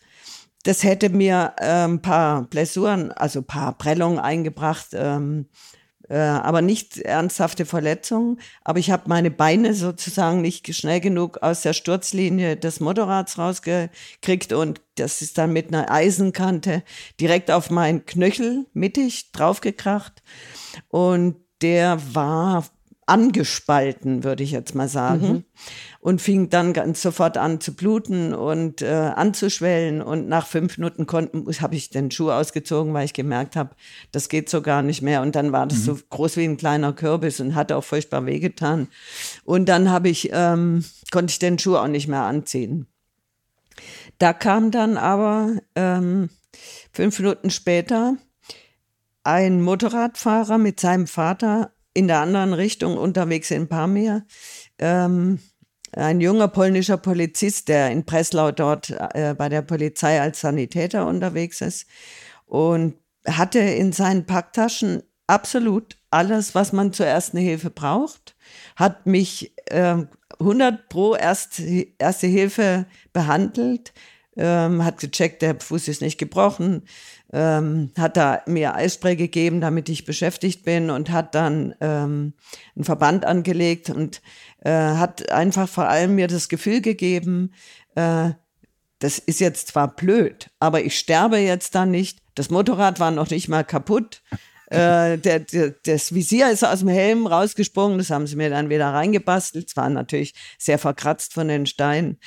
[0.62, 5.46] Das hätte mir äh, ein paar Blessuren, also ein paar Prellungen eingebracht, ähm,
[6.12, 8.38] äh, aber nicht ernsthafte Verletzungen.
[8.64, 14.52] Aber ich habe meine Beine sozusagen nicht schnell genug aus der Sturzlinie des Motorrads rausgekriegt
[14.52, 16.82] und das ist dann mit einer Eisenkante
[17.18, 20.22] direkt auf meinen Knöchel mittig draufgekracht.
[20.88, 22.64] Und der war
[23.06, 25.28] angespalten, würde ich jetzt mal sagen.
[25.28, 25.44] Mhm.
[26.00, 30.02] Und fing dann ganz sofort an zu bluten und äh, anzuschwellen.
[30.02, 31.06] Und nach fünf Minuten
[31.60, 33.74] habe ich den Schuh ausgezogen, weil ich gemerkt habe,
[34.10, 35.22] das geht so gar nicht mehr.
[35.22, 35.84] Und dann war das mhm.
[35.84, 38.88] so groß wie ein kleiner Kürbis und hatte auch furchtbar wehgetan.
[39.44, 42.86] Und dann habe ich, ähm, konnte ich den Schuh auch nicht mehr anziehen.
[44.18, 46.30] Da kam dann aber ähm,
[46.92, 48.16] fünf Minuten später
[49.24, 54.24] ein Motorradfahrer mit seinem Vater in der anderen Richtung unterwegs in Pamir.
[54.78, 55.38] Ähm,
[55.94, 61.60] ein junger polnischer Polizist, der in Breslau dort äh, bei der Polizei als Sanitäter unterwegs
[61.60, 61.86] ist
[62.46, 62.94] und
[63.26, 68.36] hatte in seinen Packtaschen absolut alles, was man zur ersten Hilfe braucht,
[68.76, 69.96] hat mich äh,
[70.38, 71.60] 100 pro Erst,
[71.98, 73.92] Erste Hilfe behandelt,
[74.36, 76.82] ähm, hat gecheckt, der Fuß ist nicht gebrochen,
[77.32, 82.34] ähm, hat da mir Eisspray gegeben, damit ich beschäftigt bin und hat dann ähm,
[82.76, 84.20] einen Verband angelegt und
[84.60, 87.54] äh, hat einfach vor allem mir das Gefühl gegeben,
[87.94, 88.30] äh,
[88.98, 92.20] das ist jetzt zwar blöd, aber ich sterbe jetzt da nicht.
[92.34, 94.22] Das Motorrad war noch nicht mal kaputt.
[94.66, 98.70] Äh, der, der, das Visier ist aus dem Helm rausgesprungen, das haben sie mir dann
[98.70, 99.68] wieder reingebastelt.
[99.68, 102.18] Es war natürlich sehr verkratzt von den Steinen.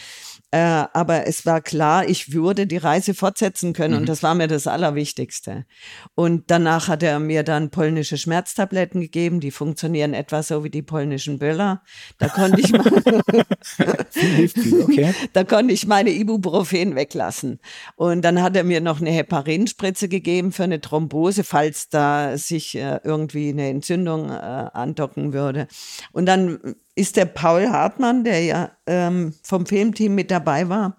[0.55, 3.99] Äh, aber es war klar, ich würde die Reise fortsetzen können mhm.
[3.99, 5.65] und das war mir das Allerwichtigste.
[6.13, 10.81] Und danach hat er mir dann polnische Schmerztabletten gegeben, die funktionieren etwa so wie die
[10.81, 11.83] polnischen Böller.
[12.19, 12.85] Da konnte ich mal,
[14.83, 15.13] okay.
[15.33, 17.59] da konnte ich meine Ibuprofen weglassen.
[17.97, 22.77] Und dann hat er mir noch eine Heparinspritze gegeben für eine Thrombose, falls da sich
[22.77, 25.67] äh, irgendwie eine Entzündung äh, andocken würde.
[26.13, 30.97] Und dann ist der Paul Hartmann, der ja ähm, vom Filmteam mit dabei war,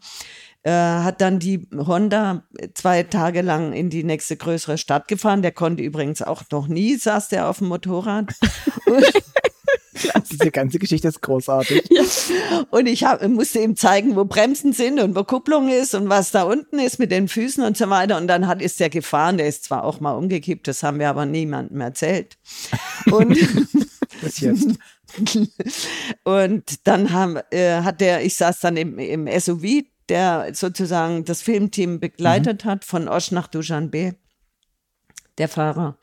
[0.63, 5.43] äh, hat dann die Honda zwei Tage lang in die nächste größere Stadt gefahren.
[5.43, 8.33] Der konnte übrigens auch noch nie, saß der auf dem Motorrad.
[10.31, 11.89] Diese ganze Geschichte ist großartig.
[11.89, 12.03] Ja.
[12.71, 16.33] Und ich hab, musste ihm zeigen, wo Bremsen sind und wo Kupplung ist und was
[16.33, 18.19] da unten ist mit den Füßen und so weiter.
[18.19, 19.39] Und dann hat, ist der gefahren.
[19.39, 22.37] Der ist zwar auch mal umgekippt, das haben wir aber niemandem erzählt.
[23.11, 23.39] Und
[24.23, 24.79] Bis jetzt.
[26.25, 31.43] und dann haben, äh, hat der, ich saß dann im, im SUV, der sozusagen das
[31.43, 32.69] Filmteam begleitet mhm.
[32.69, 34.15] hat, von Osch nach Dushanbe
[35.39, 35.99] der Fahrer.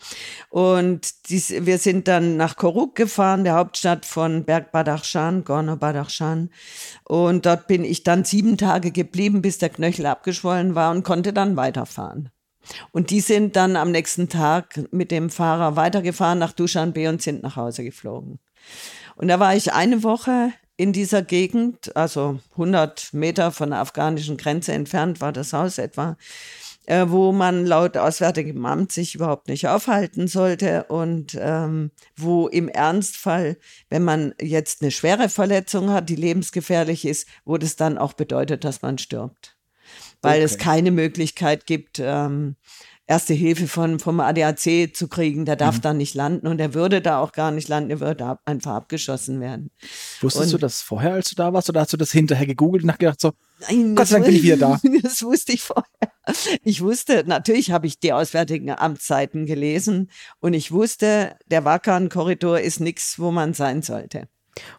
[0.49, 6.49] Und dies, wir sind dann nach Koruk gefahren, der Hauptstadt von Berg Badachshan, Gorno Badachshan.
[7.03, 11.33] Und dort bin ich dann sieben Tage geblieben, bis der Knöchel abgeschwollen war und konnte
[11.33, 12.29] dann weiterfahren.
[12.91, 17.43] Und die sind dann am nächsten Tag mit dem Fahrer weitergefahren nach Dushanbe und sind
[17.43, 18.39] nach Hause geflogen.
[19.15, 24.37] Und da war ich eine Woche in dieser Gegend, also 100 Meter von der afghanischen
[24.37, 26.17] Grenze entfernt war das Haus etwa,
[26.85, 32.67] äh, wo man laut Auswärtigem Amt sich überhaupt nicht aufhalten sollte und ähm, wo im
[32.67, 33.57] Ernstfall,
[33.89, 38.63] wenn man jetzt eine schwere Verletzung hat, die lebensgefährlich ist, wo das dann auch bedeutet,
[38.63, 39.55] dass man stirbt.
[40.21, 40.43] Weil okay.
[40.43, 42.55] es keine Möglichkeit gibt, ähm,
[43.13, 45.45] Erste Hilfe von, vom ADAC zu kriegen.
[45.45, 45.81] Der darf mhm.
[45.81, 49.39] da nicht landen und er würde da auch gar nicht landen, er würde einfach abgeschossen
[49.39, 49.69] werden.
[50.21, 52.81] Wusstest und, du das vorher, als du da warst, oder hast du das hinterher gegoogelt
[52.81, 53.33] und nachgedacht so,
[53.69, 54.81] nein, Gott sei Dank bin ich wieder da?
[55.03, 55.85] Das wusste ich vorher.
[56.63, 62.79] Ich wusste, natürlich habe ich die auswärtigen Amtszeiten gelesen und ich wusste, der Wakan-Korridor ist
[62.79, 64.27] nichts, wo man sein sollte.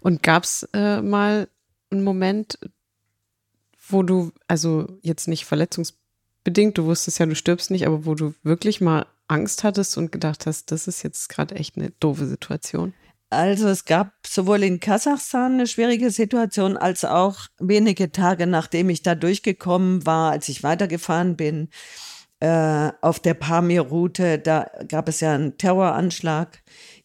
[0.00, 1.48] Und gab es äh, mal
[1.92, 2.58] einen Moment,
[3.88, 5.94] wo du, also jetzt nicht verletzungs
[6.44, 10.12] bedingt, du wusstest ja, du stirbst nicht, aber wo du wirklich mal Angst hattest und
[10.12, 12.94] gedacht hast, das ist jetzt gerade echt eine doofe Situation?
[13.30, 19.02] Also es gab sowohl in Kasachstan eine schwierige Situation, als auch wenige Tage nachdem ich
[19.02, 21.68] da durchgekommen war, als ich weitergefahren bin,
[22.40, 26.62] äh, auf der Pamir-Route, da gab es ja einen Terroranschlag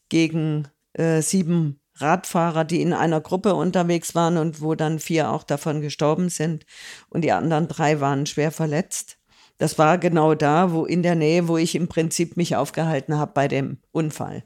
[0.09, 5.43] gegen äh, sieben Radfahrer, die in einer Gruppe unterwegs waren und wo dann vier auch
[5.43, 6.65] davon gestorben sind
[7.09, 9.18] und die anderen drei waren schwer verletzt.
[9.59, 13.33] Das war genau da, wo in der Nähe, wo ich im Prinzip mich aufgehalten habe
[13.35, 14.43] bei dem Unfall.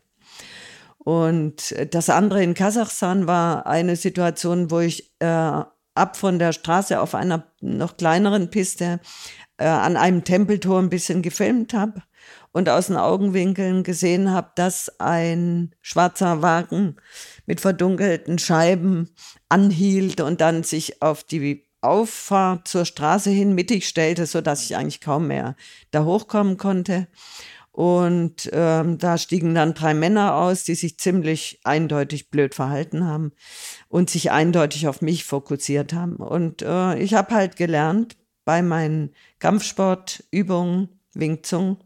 [0.97, 6.99] Und das andere in Kasachstan war eine Situation, wo ich äh, ab von der Straße
[6.99, 8.99] auf einer noch kleineren Piste
[9.57, 12.01] äh, an einem Tempeltor ein bisschen gefilmt habe
[12.51, 16.95] und aus den Augenwinkeln gesehen habe, dass ein schwarzer Wagen
[17.45, 19.09] mit verdunkelten Scheiben
[19.49, 24.75] anhielt und dann sich auf die Auffahrt zur Straße hin mittig stellte, so dass ich
[24.75, 25.55] eigentlich kaum mehr
[25.91, 27.07] da hochkommen konnte.
[27.71, 33.31] Und ähm, da stiegen dann drei Männer aus, die sich ziemlich eindeutig blöd verhalten haben
[33.89, 36.17] und sich eindeutig auf mich fokussiert haben.
[36.17, 38.15] Und äh, ich habe halt gelernt
[38.45, 41.77] bei meinen Kampfsportübungen, Wing Zung,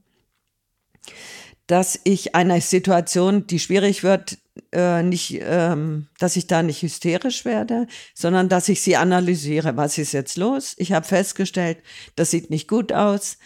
[1.67, 4.39] dass ich einer Situation, die schwierig wird,
[4.71, 9.77] äh, nicht, ähm, dass ich da nicht hysterisch werde, sondern dass ich sie analysiere.
[9.77, 10.73] Was ist jetzt los?
[10.77, 11.79] Ich habe festgestellt,
[12.15, 13.37] das sieht nicht gut aus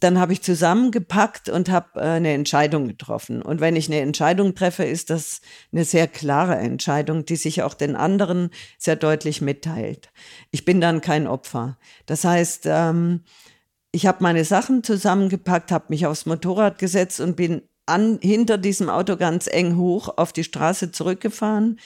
[0.00, 3.40] dann habe ich zusammengepackt und habe äh, eine Entscheidung getroffen.
[3.42, 5.40] Und wenn ich eine Entscheidung treffe, ist das
[5.72, 10.10] eine sehr klare Entscheidung, die sich auch den anderen sehr deutlich mitteilt.
[10.50, 11.78] Ich bin dann kein Opfer.
[12.06, 13.22] Das heißt, ähm,
[13.92, 18.88] ich habe meine Sachen zusammengepackt, habe mich aufs Motorrad gesetzt und bin an, hinter diesem
[18.88, 21.78] Auto ganz eng hoch auf die Straße zurückgefahren,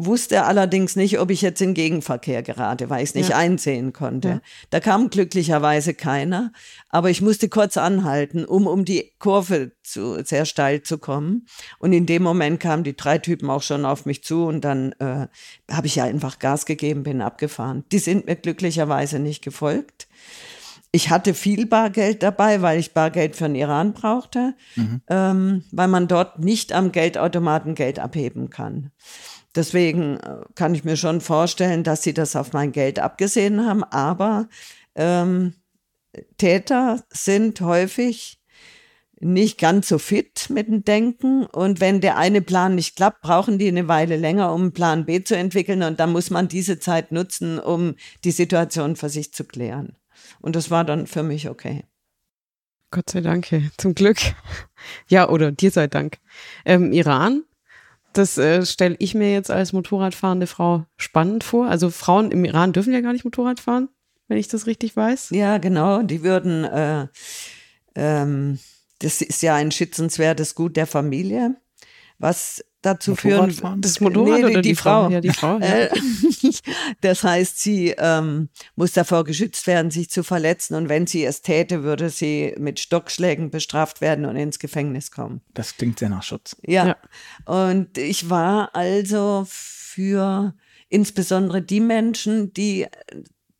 [0.00, 3.36] wusste allerdings nicht, ob ich jetzt in Gegenverkehr gerate, weil ich es nicht ja.
[3.36, 4.28] einsehen konnte.
[4.28, 4.40] Ja.
[4.70, 6.52] Da kam glücklicherweise keiner,
[6.88, 11.46] aber ich musste kurz anhalten, um um die Kurve zu, sehr steil zu kommen.
[11.80, 14.92] Und in dem Moment kamen die drei Typen auch schon auf mich zu und dann
[15.00, 15.26] äh,
[15.68, 17.84] habe ich ja einfach Gas gegeben, bin abgefahren.
[17.90, 20.06] Die sind mir glücklicherweise nicht gefolgt.
[20.90, 25.02] Ich hatte viel Bargeld dabei, weil ich Bargeld für den Iran brauchte, mhm.
[25.08, 28.90] ähm, weil man dort nicht am Geldautomaten Geld abheben kann.
[29.54, 33.84] Deswegen äh, kann ich mir schon vorstellen, dass sie das auf mein Geld abgesehen haben.
[33.84, 34.48] Aber
[34.94, 35.54] ähm,
[36.38, 38.40] Täter sind häufig
[39.20, 41.44] nicht ganz so fit mit dem Denken.
[41.44, 45.06] Und wenn der eine Plan nicht klappt, brauchen die eine Weile länger, um einen Plan
[45.06, 45.82] B zu entwickeln.
[45.82, 49.96] Und dann muss man diese Zeit nutzen, um die Situation für sich zu klären.
[50.40, 51.84] Und das war dann für mich okay.
[52.90, 54.18] Gott sei Dank, zum Glück.
[55.08, 56.18] Ja, oder dir sei Dank.
[56.64, 57.42] Ähm, Iran
[58.12, 61.68] das äh, stelle ich mir jetzt als Motorradfahrende Frau spannend vor.
[61.68, 63.88] Also Frauen im Iran dürfen ja gar nicht Motorrad fahren,
[64.28, 65.30] wenn ich das richtig weiß.
[65.30, 66.02] Ja, genau.
[66.02, 67.06] Die würden, äh,
[67.94, 68.58] ähm,
[69.00, 71.56] das ist ja ein schützenswertes Gut der Familie,
[72.18, 73.54] was dazu führen.
[73.80, 75.04] Das Motorrad nee, oder die, die Frau?
[75.04, 75.10] Frau?
[75.10, 75.58] Ja, die Frau.
[75.58, 75.66] Ja.
[75.66, 75.90] Äh,
[77.00, 80.74] das heißt, sie ähm, muss davor geschützt werden, sich zu verletzen.
[80.74, 85.40] Und wenn sie es täte, würde sie mit Stockschlägen bestraft werden und ins Gefängnis kommen.
[85.54, 86.56] Das klingt sehr nach Schutz.
[86.66, 86.86] Ja.
[86.88, 86.96] ja.
[87.44, 90.54] Und ich war also für
[90.88, 92.88] insbesondere die Menschen, die äh,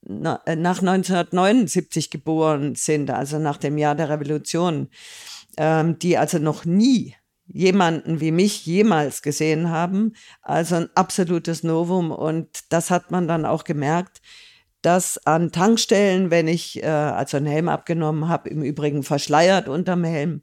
[0.09, 4.89] nach 1979 geboren sind, also nach dem Jahr der Revolution,
[5.59, 7.15] ähm, die also noch nie
[7.49, 10.13] jemanden wie mich jemals gesehen haben.
[10.43, 12.11] Also ein absolutes Novum.
[12.11, 14.21] Und das hat man dann auch gemerkt,
[14.83, 20.05] dass an Tankstellen, wenn ich äh, also einen Helm abgenommen habe, im Übrigen verschleiert unterm
[20.05, 20.43] Helm,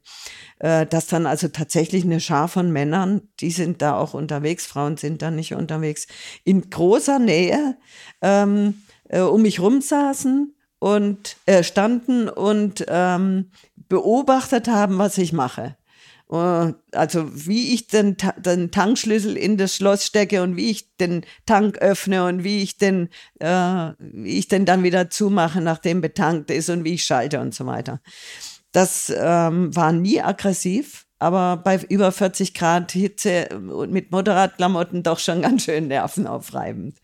[0.58, 4.98] äh, dass dann also tatsächlich eine Schar von Männern, die sind da auch unterwegs, Frauen
[4.98, 6.06] sind da nicht unterwegs,
[6.44, 7.78] in großer Nähe
[8.20, 13.50] ähm, äh, um mich rum saßen und äh, standen und ähm,
[13.88, 15.76] beobachtet haben, was ich mache.
[16.30, 21.24] Äh, also wie ich den, den Tankschlüssel in das Schloss stecke und wie ich den
[21.46, 23.08] Tank öffne und wie ich den,
[23.38, 27.54] äh, wie ich den dann wieder zumache, nachdem betankt ist und wie ich schalte und
[27.54, 28.00] so weiter.
[28.72, 35.18] Das ähm, war nie aggressiv, aber bei über 40 Grad Hitze und mit Motorradklamotten doch
[35.18, 36.98] schon ganz schön nervenaufreibend.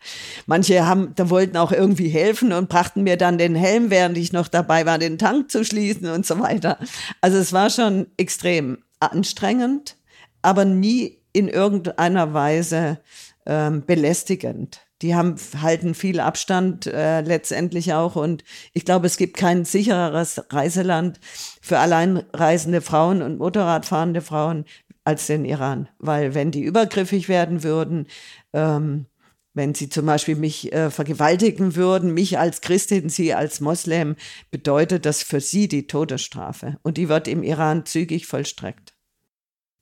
[0.45, 4.33] Manche haben, da wollten auch irgendwie helfen und brachten mir dann den Helm, während ich
[4.33, 6.77] noch dabei war, den Tank zu schließen und so weiter.
[7.21, 9.97] Also es war schon extrem anstrengend,
[10.41, 12.99] aber nie in irgendeiner Weise
[13.45, 14.81] ähm, belästigend.
[15.01, 20.45] Die haben, halten viel Abstand äh, letztendlich auch und ich glaube, es gibt kein sichereres
[20.49, 21.19] Reiseland
[21.61, 24.63] für alleinreisende Frauen und Motorradfahrende Frauen
[25.03, 25.89] als den Iran.
[25.99, 28.07] Weil wenn die übergriffig werden würden,
[28.53, 29.07] ähm,
[29.53, 34.15] wenn sie zum Beispiel mich äh, vergewaltigen würden, mich als Christin, sie als Moslem,
[34.51, 36.77] bedeutet das für sie die Todesstrafe.
[36.81, 38.92] Und die wird im Iran zügig vollstreckt.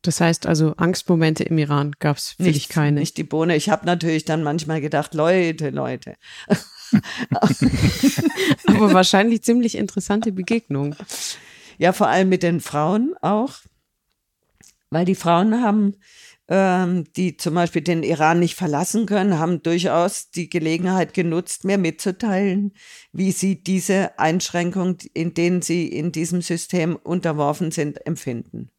[0.02, 3.00] Das heißt also, Angstmomente im Iran gab es für dich keine.
[3.00, 3.56] Nicht die Bohne.
[3.56, 6.16] Ich habe natürlich dann manchmal gedacht, Leute, Leute.
[8.68, 10.96] Aber wahrscheinlich ziemlich interessante Begegnung.
[11.78, 13.60] Ja, vor allem mit den Frauen auch.
[14.90, 15.96] Weil die Frauen haben,
[16.48, 21.78] ähm, die zum Beispiel den Iran nicht verlassen können, haben durchaus die Gelegenheit genutzt, mir
[21.78, 22.74] mitzuteilen,
[23.14, 28.70] wie sie diese Einschränkung, in denen sie in diesem System unterworfen sind, empfinden.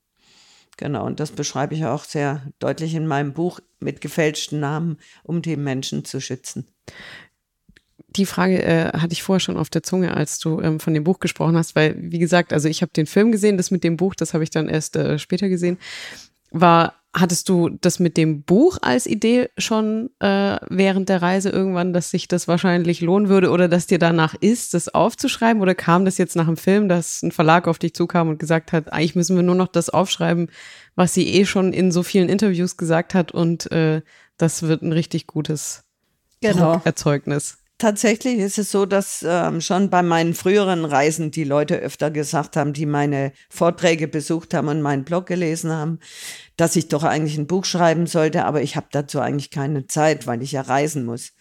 [0.76, 5.42] Genau, und das beschreibe ich auch sehr deutlich in meinem Buch mit gefälschten Namen, um
[5.42, 6.66] die Menschen zu schützen.
[8.08, 11.04] Die Frage äh, hatte ich vorher schon auf der Zunge, als du ähm, von dem
[11.04, 13.96] Buch gesprochen hast, weil, wie gesagt, also ich habe den Film gesehen, das mit dem
[13.96, 15.78] Buch, das habe ich dann erst äh, später gesehen,
[16.50, 21.92] war Hattest du das mit dem Buch als Idee schon äh, während der Reise irgendwann,
[21.92, 25.60] dass sich das wahrscheinlich lohnen würde oder dass dir danach ist, das aufzuschreiben?
[25.60, 28.72] Oder kam das jetzt nach dem Film, dass ein Verlag auf dich zukam und gesagt
[28.72, 30.48] hat, eigentlich müssen wir nur noch das aufschreiben,
[30.94, 34.00] was sie eh schon in so vielen Interviews gesagt hat und äh,
[34.38, 35.84] das wird ein richtig gutes
[36.42, 36.80] Genau.
[36.84, 37.58] Erzeugnis.
[37.78, 42.56] Tatsächlich ist es so, dass ähm, schon bei meinen früheren Reisen die Leute öfter gesagt
[42.56, 45.98] haben, die meine Vorträge besucht haben und meinen Blog gelesen haben,
[46.62, 50.28] dass ich doch eigentlich ein Buch schreiben sollte, aber ich habe dazu eigentlich keine Zeit,
[50.28, 51.32] weil ich ja reisen muss.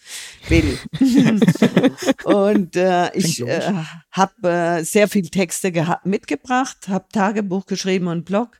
[0.48, 0.76] Will.
[2.24, 3.72] und äh, ich äh,
[4.10, 8.58] habe äh, sehr viel Texte mitgebracht, habe Tagebuch geschrieben und Blog.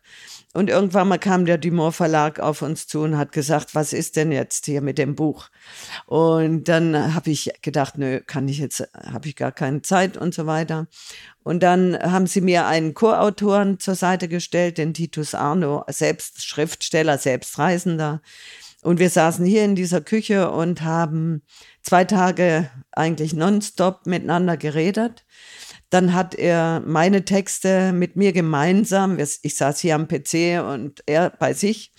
[0.55, 4.15] Und irgendwann mal kam der Dumont Verlag auf uns zu und hat gesagt, was ist
[4.15, 5.49] denn jetzt hier mit dem Buch?
[6.07, 10.33] Und dann habe ich gedacht, nö, kann ich jetzt, habe ich gar keine Zeit und
[10.33, 10.87] so weiter.
[11.45, 17.19] Und dann haben sie mir einen Co-Autoren zur Seite gestellt, den Titus Arno, selbst Schriftsteller,
[17.19, 18.23] selbst Reisender.
[18.83, 21.43] Und wir saßen hier in dieser Küche und haben
[21.83, 25.25] zwei Tage eigentlich nonstop miteinander geredet.
[25.91, 31.31] Dann hat er meine Texte mit mir gemeinsam, ich saß hier am PC und er
[31.31, 31.93] bei sich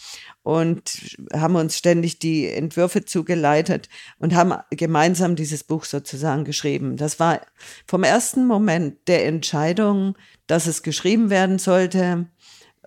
[0.44, 3.90] und haben uns ständig die Entwürfe zugeleitet
[4.20, 6.98] und haben gemeinsam dieses Buch sozusagen geschrieben.
[6.98, 7.42] Das war
[7.88, 10.16] vom ersten Moment der Entscheidung,
[10.48, 12.28] dass es geschrieben werden sollte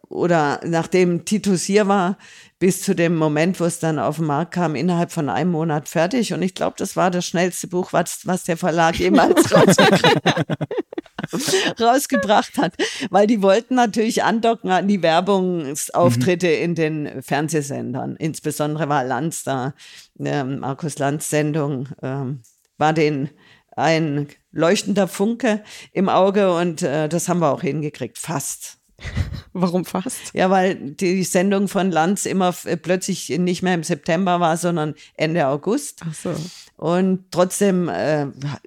[0.09, 2.16] oder nachdem Titus hier war,
[2.59, 5.88] bis zu dem Moment, wo es dann auf den Markt kam, innerhalb von einem Monat
[5.88, 6.32] fertig.
[6.32, 9.52] Und ich glaube, das war das schnellste Buch, was, was der Verlag jemals
[11.80, 12.74] rausgebracht hat,
[13.11, 18.16] weil die wollten natürlich andocken an die Werbungsauftritte in den Fernsehsendern.
[18.16, 19.74] Insbesondere war Lanz da,
[20.18, 22.42] ähm, Markus Lanz Sendung, ähm,
[22.78, 23.30] war den
[23.76, 28.78] ein leuchtender Funke im Auge und äh, das haben wir auch hingekriegt, fast.
[29.59, 30.34] Warum fast?
[30.34, 34.94] Ja, weil die Sendung von Lanz immer f- plötzlich nicht mehr im September war, sondern
[35.14, 36.00] Ende August.
[36.07, 36.34] Ach so.
[36.76, 38.26] Und trotzdem äh,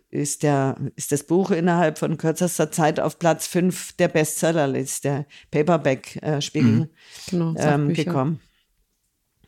[0.10, 6.90] ist, der, ist das Buch innerhalb von kürzester Zeit auf Platz 5 der Bestsellerliste, Paperback-Spiegel,
[7.30, 7.54] Genau.
[7.58, 8.40] ähm, gekommen.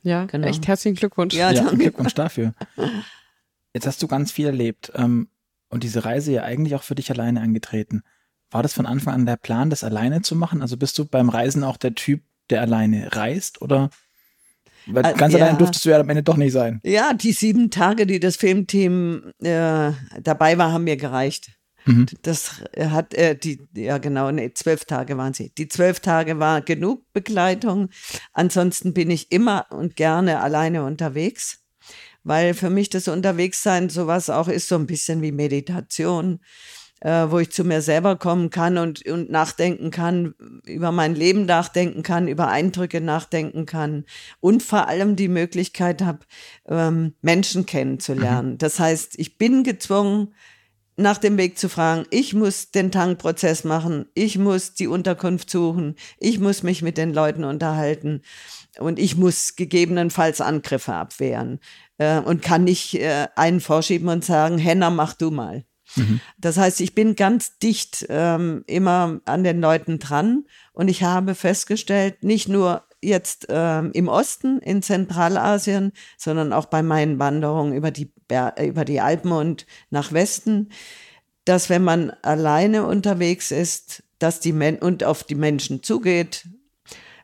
[0.04, 0.48] Ja, Genau.
[0.48, 1.34] echt herzlichen Glückwunsch.
[1.34, 1.70] Ja, Ja.
[1.72, 2.54] Glückwunsch dafür.
[3.74, 5.28] Jetzt hast du ganz viel erlebt ähm,
[5.70, 8.04] und diese Reise ja eigentlich auch für dich alleine angetreten.
[8.52, 10.62] War das von Anfang an der Plan, das alleine zu machen?
[10.62, 13.90] Also bist du beim Reisen auch der Typ, der alleine reist oder?
[14.86, 15.40] Weil Äh, ganz ja.
[15.40, 16.82] alleine durftest du ja am Ende doch nicht sein.
[16.84, 19.92] Ja, die sieben Tage, die das Filmteam äh,
[20.22, 21.52] dabei war, haben mir gereicht.
[21.86, 22.08] Mhm.
[22.22, 25.52] Das hat, äh, die, ja genau, nee, zwölf Tage waren sie.
[25.58, 27.90] Die zwölf Tage war genug Begleitung.
[28.34, 31.64] Ansonsten bin ich immer und gerne alleine unterwegs,
[32.24, 36.40] weil für mich das Unterwegssein sowas auch ist, so ein bisschen wie Meditation,
[37.02, 40.34] äh, wo ich zu mir selber kommen kann und, und nachdenken kann,
[40.66, 44.06] über mein Leben nachdenken kann, über Eindrücke nachdenken kann
[44.40, 46.20] und vor allem die Möglichkeit habe,
[46.68, 48.58] ähm, Menschen kennenzulernen.
[48.58, 50.34] Das heißt, ich bin gezwungen,
[50.98, 52.06] nach dem Weg zu fragen.
[52.12, 54.06] Ich muss den Tankprozess machen.
[54.14, 55.96] Ich muss die Unterkunft suchen.
[56.20, 58.22] Ich muss mich mit den Leuten unterhalten.
[58.78, 61.60] Und ich muss gegebenenfalls Angriffe abwehren.
[61.98, 65.66] Äh, und kann nicht äh, einen vorschieben und sagen, Henna, mach du mal.
[66.38, 70.46] Das heißt, ich bin ganz dicht ähm, immer an den Leuten dran.
[70.74, 76.84] Und ich habe festgestellt, nicht nur jetzt ähm, im Osten, in Zentralasien, sondern auch bei
[76.84, 80.70] meinen Wanderungen über die, Ber über die Alpen und nach Westen,
[81.46, 86.48] dass wenn man alleine unterwegs ist, dass die Men und auf die Menschen zugeht,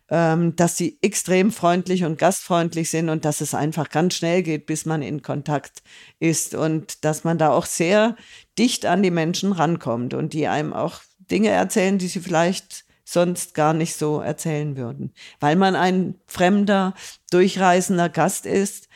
[0.10, 4.66] ähm, dass sie extrem freundlich und gastfreundlich sind und dass es einfach ganz schnell geht,
[4.66, 5.84] bis man in Kontakt
[6.20, 8.16] ist und dass man da auch sehr
[8.58, 13.54] dicht an die Menschen rankommt und die einem auch Dinge erzählen, die sie vielleicht sonst
[13.54, 16.94] gar nicht so erzählen würden, weil man ein fremder,
[17.32, 18.90] durchreisender Gast ist.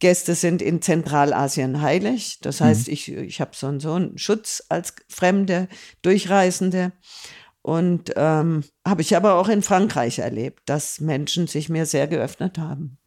[0.00, 2.38] Gäste sind in Zentralasien heilig.
[2.40, 5.68] Das heißt, ich, ich habe so einen, so einen Schutz als fremde,
[6.02, 6.90] Durchreisende.
[7.62, 12.58] Und ähm, habe ich aber auch in Frankreich erlebt, dass Menschen sich mir sehr geöffnet
[12.58, 12.98] haben.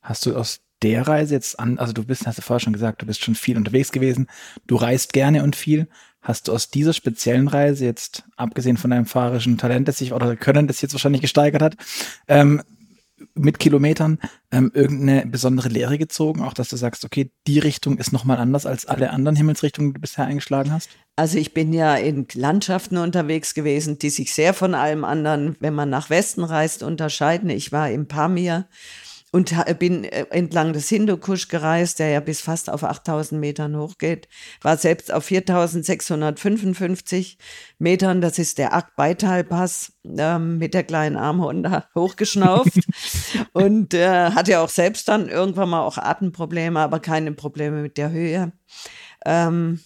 [0.00, 3.02] Hast du aus der Reise jetzt an, also du bist, hast du vorher schon gesagt,
[3.02, 4.28] du bist schon viel unterwegs gewesen,
[4.68, 5.88] du reist gerne und viel.
[6.22, 10.36] Hast du aus dieser speziellen Reise jetzt, abgesehen von deinem fahrerischen Talent, das sich oder
[10.36, 11.76] Können, das sich jetzt wahrscheinlich gesteigert hat,
[12.28, 12.62] ähm,
[13.34, 14.18] mit Kilometern
[14.50, 18.66] ähm, irgendeine besondere Lehre gezogen, auch dass du sagst, okay, die Richtung ist nochmal anders
[18.66, 20.90] als alle anderen Himmelsrichtungen, die du bisher eingeschlagen hast?
[21.16, 25.74] Also ich bin ja in Landschaften unterwegs gewesen, die sich sehr von allem anderen, wenn
[25.74, 27.50] man nach Westen reist, unterscheiden.
[27.50, 28.66] Ich war im Pamir
[29.30, 34.28] und bin äh, entlang des Hindukusch gereist, der ja bis fast auf 8000 Metern hochgeht,
[34.62, 37.38] war selbst auf 4655
[37.78, 42.80] Metern, das ist der Akbaital-Pass, ähm, mit der kleinen Armhonda hochgeschnauft.
[43.52, 47.98] Und äh, hatte ja auch selbst dann irgendwann mal auch Atemprobleme, aber keine Probleme mit
[47.98, 48.52] der Höhe.
[49.26, 49.80] Ähm,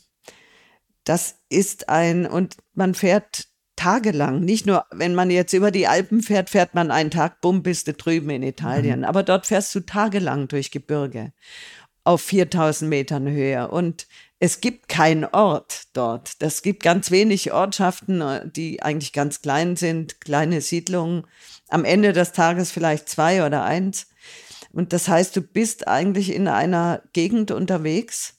[1.04, 3.48] das ist ein, und man fährt
[3.82, 4.40] tagelang.
[4.40, 7.88] Nicht nur, wenn man jetzt über die Alpen fährt, fährt man einen Tag, bumm, bist
[7.88, 9.00] du drüben in Italien.
[9.00, 9.04] Mhm.
[9.04, 11.32] Aber dort fährst du tagelang durch Gebirge
[12.04, 13.68] auf 4000 Metern Höhe.
[13.68, 14.06] Und
[14.38, 16.36] es gibt keinen Ort dort.
[16.38, 21.24] Es gibt ganz wenig Ortschaften, die eigentlich ganz klein sind, kleine Siedlungen.
[21.68, 24.08] Am Ende des Tages vielleicht zwei oder eins.
[24.72, 28.34] Und das heißt, du bist eigentlich in einer Gegend unterwegs,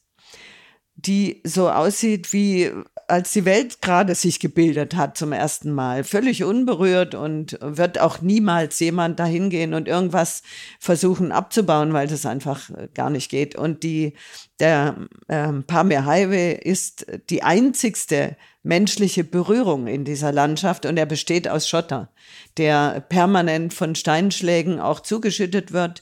[0.95, 2.71] die so aussieht wie
[3.13, 8.21] als die Welt gerade sich gebildet hat zum ersten Mal, völlig unberührt und wird auch
[8.21, 10.41] niemals jemand dahin gehen und irgendwas
[10.79, 13.55] versuchen abzubauen, weil das einfach gar nicht geht.
[13.55, 14.13] Und die,
[14.59, 14.95] der
[15.29, 21.69] ähm, Pamir Highway ist die einzigste menschliche Berührung in dieser Landschaft und er besteht aus
[21.69, 22.09] Schotter,
[22.57, 26.01] der permanent von Steinschlägen auch zugeschüttet wird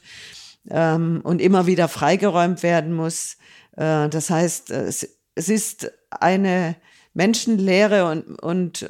[0.69, 3.35] ähm, und immer wieder freigeräumt werden muss.
[3.75, 6.77] Äh, das heißt, es, es ist eine
[7.13, 8.87] menschenleere und, und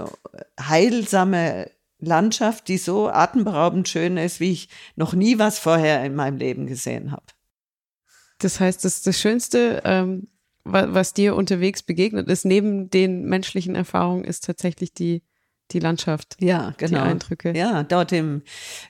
[0.59, 1.69] heilsame
[1.99, 6.67] Landschaft, die so atemberaubend schön ist, wie ich noch nie was vorher in meinem Leben
[6.67, 7.25] gesehen habe.
[8.39, 10.27] Das heißt, das, das Schönste, ähm,
[10.63, 15.21] was, was dir unterwegs begegnet ist, neben den menschlichen Erfahrungen, ist tatsächlich die,
[15.71, 16.37] die Landschaft.
[16.39, 17.03] Ja, genau.
[17.03, 17.53] Die Eindrücke.
[17.55, 18.41] Ja, dort im,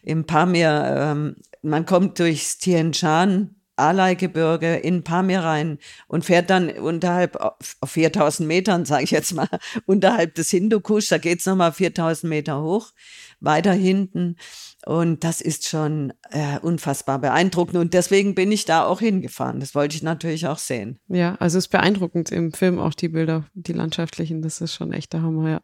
[0.03, 6.69] im Pamir, ähm, man kommt durchs Tien Shan Alai-Gebirge in Pamir rein und fährt dann
[6.69, 9.47] unterhalb, auf 4000 Metern, sage ich jetzt mal,
[9.85, 12.91] unterhalb des Hindukusch, da geht's nochmal 4000 Meter hoch,
[13.39, 14.37] weiter hinten.
[14.85, 17.77] Und das ist schon äh, unfassbar beeindruckend.
[17.77, 19.59] Und deswegen bin ich da auch hingefahren.
[19.59, 20.99] Das wollte ich natürlich auch sehen.
[21.07, 24.41] Ja, also es ist beeindruckend im Film auch die Bilder, die landschaftlichen.
[24.41, 25.61] Das ist schon echt der Hammer, ja.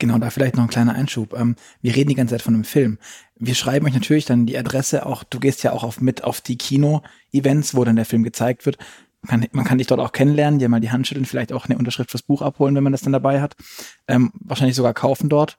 [0.00, 1.34] Genau, da vielleicht noch ein kleiner Einschub.
[1.38, 2.98] Ähm, wir reden die ganze Zeit von einem Film.
[3.36, 6.40] Wir schreiben euch natürlich dann die Adresse auch, du gehst ja auch auf, mit auf
[6.40, 8.78] die Kino-Events, wo dann der Film gezeigt wird.
[9.20, 11.66] Man kann, man kann dich dort auch kennenlernen, dir mal die Hand schütteln, vielleicht auch
[11.66, 13.54] eine Unterschrift fürs Buch abholen, wenn man das dann dabei hat.
[14.08, 15.58] Ähm, wahrscheinlich sogar kaufen dort.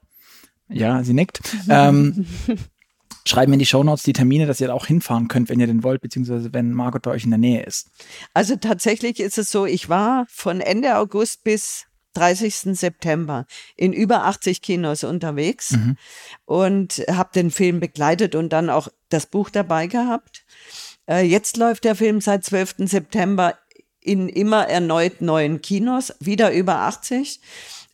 [0.68, 1.42] Ja, sie nickt.
[1.70, 2.26] ähm,
[3.28, 5.84] schreiben in die Shownotes die Termine, dass ihr da auch hinfahren könnt, wenn ihr denn
[5.84, 7.92] wollt, beziehungsweise wenn Margot bei euch in der Nähe ist.
[8.34, 12.78] Also tatsächlich ist es so, ich war von Ende August bis 30.
[12.78, 13.46] September
[13.76, 15.98] in über 80 Kinos unterwegs mhm.
[16.46, 20.46] und habe den Film begleitet und dann auch das Buch dabei gehabt.
[21.08, 22.76] Äh, jetzt läuft der Film seit 12.
[22.80, 23.58] September
[24.02, 27.40] in immer erneut neuen Kinos, wieder über 80.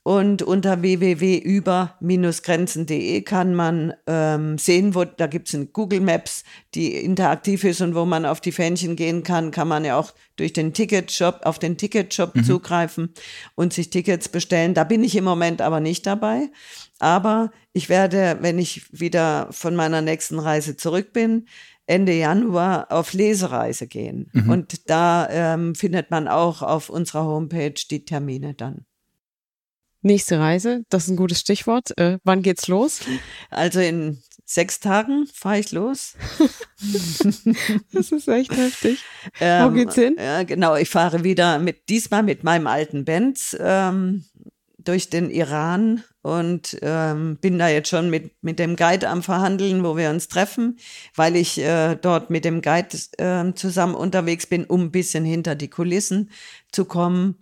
[0.08, 6.46] Und unter www.über-grenzen.de kann man ähm, sehen, wo da gibt es ein Google Maps,
[6.76, 10.14] die interaktiv ist und wo man auf die Fähnchen gehen kann, kann man ja auch
[10.38, 12.46] durch den Ticketshop, auf den Ticketshop mhm.
[12.46, 13.14] zugreifen
[13.56, 14.74] und sich Tickets bestellen.
[14.74, 16.52] Da bin ich im Moment aber nicht dabei.
[17.00, 21.50] Aber ich werde, wenn ich wieder von meiner nächsten Reise zurück bin,
[21.86, 24.30] Ende Januar auf Lesereise gehen.
[24.32, 24.50] Mhm.
[24.50, 28.86] Und da ähm, findet man auch auf unserer Homepage die Termine dann.
[30.02, 31.98] Nächste Reise, das ist ein gutes Stichwort.
[31.98, 33.02] Äh, wann geht's los?
[33.50, 36.14] Also in sechs Tagen fahre ich los.
[37.92, 39.04] das ist echt heftig.
[39.40, 40.16] Ähm, Wo geht's hin?
[40.18, 44.24] Ja, genau, ich fahre wieder mit diesmal mit meinem alten Benz ähm,
[44.78, 49.84] durch den Iran und ähm, bin da jetzt schon mit, mit dem Guide am Verhandeln,
[49.84, 50.78] wo wir uns treffen,
[51.16, 55.56] weil ich äh, dort mit dem Guide äh, zusammen unterwegs bin, um ein bisschen hinter
[55.56, 56.32] die Kulissen
[56.72, 57.36] zu kommen.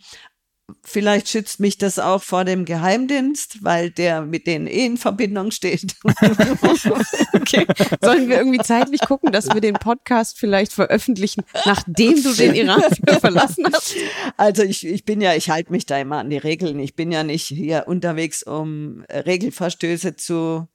[0.84, 5.52] Vielleicht schützt mich das auch vor dem Geheimdienst, weil der mit denen eh in Verbindung
[5.52, 5.96] steht.
[7.34, 7.68] okay.
[8.02, 12.82] Sollen wir irgendwie zeitlich gucken, dass wir den Podcast vielleicht veröffentlichen, nachdem du den Iran
[13.20, 13.96] verlassen hast?
[14.38, 16.80] Also ich, ich bin ja, ich halte mich da immer an die Regeln.
[16.80, 20.68] Ich bin ja nicht hier unterwegs, um Regelverstöße zu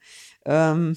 [0.46, 0.96] ähm,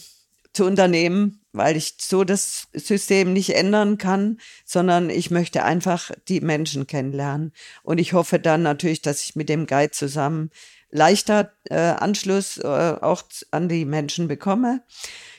[0.53, 6.41] zu unternehmen, weil ich so das System nicht ändern kann, sondern ich möchte einfach die
[6.41, 7.53] Menschen kennenlernen.
[7.83, 10.49] Und ich hoffe dann natürlich, dass ich mit dem Guide zusammen
[10.89, 14.83] leichter äh, Anschluss äh, auch an die Menschen bekomme.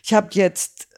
[0.02, 0.88] Ich habe jetzt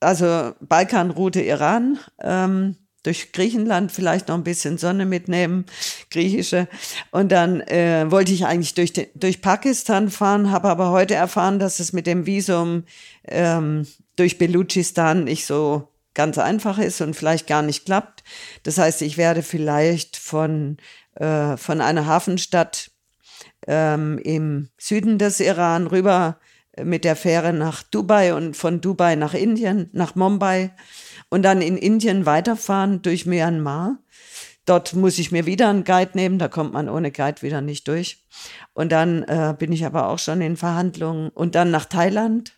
[0.00, 1.98] also Balkanroute Iran.
[2.20, 5.66] Ähm, durch Griechenland vielleicht noch ein bisschen Sonne mitnehmen,
[6.10, 6.68] griechische.
[7.10, 11.80] Und dann äh, wollte ich eigentlich durch, durch Pakistan fahren, habe aber heute erfahren, dass
[11.80, 12.84] es mit dem Visum
[13.28, 13.86] ähm,
[14.16, 18.22] durch Belutschistan nicht so ganz einfach ist und vielleicht gar nicht klappt.
[18.62, 20.76] Das heißt, ich werde vielleicht von,
[21.16, 22.90] äh, von einer Hafenstadt
[23.66, 26.38] ähm, im Süden des Iran rüber
[26.82, 30.72] mit der Fähre nach Dubai und von Dubai nach Indien, nach Mumbai
[31.28, 33.98] und dann in Indien weiterfahren durch Myanmar.
[34.66, 37.86] Dort muss ich mir wieder einen Guide nehmen, da kommt man ohne Guide wieder nicht
[37.86, 38.24] durch.
[38.72, 42.56] Und dann äh, bin ich aber auch schon in Verhandlungen und dann nach Thailand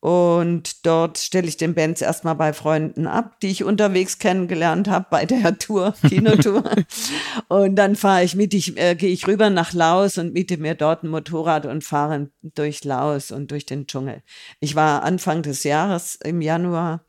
[0.00, 5.06] und dort stelle ich den Benz erstmal bei Freunden ab, die ich unterwegs kennengelernt habe
[5.10, 6.64] bei der Tour, Kinotour.
[7.48, 10.74] und dann fahre ich mit, ich, äh, gehe ich rüber nach Laos und miete mir
[10.74, 14.22] dort ein Motorrad und fahre durch Laos und durch den Dschungel.
[14.60, 17.04] Ich war Anfang des Jahres im Januar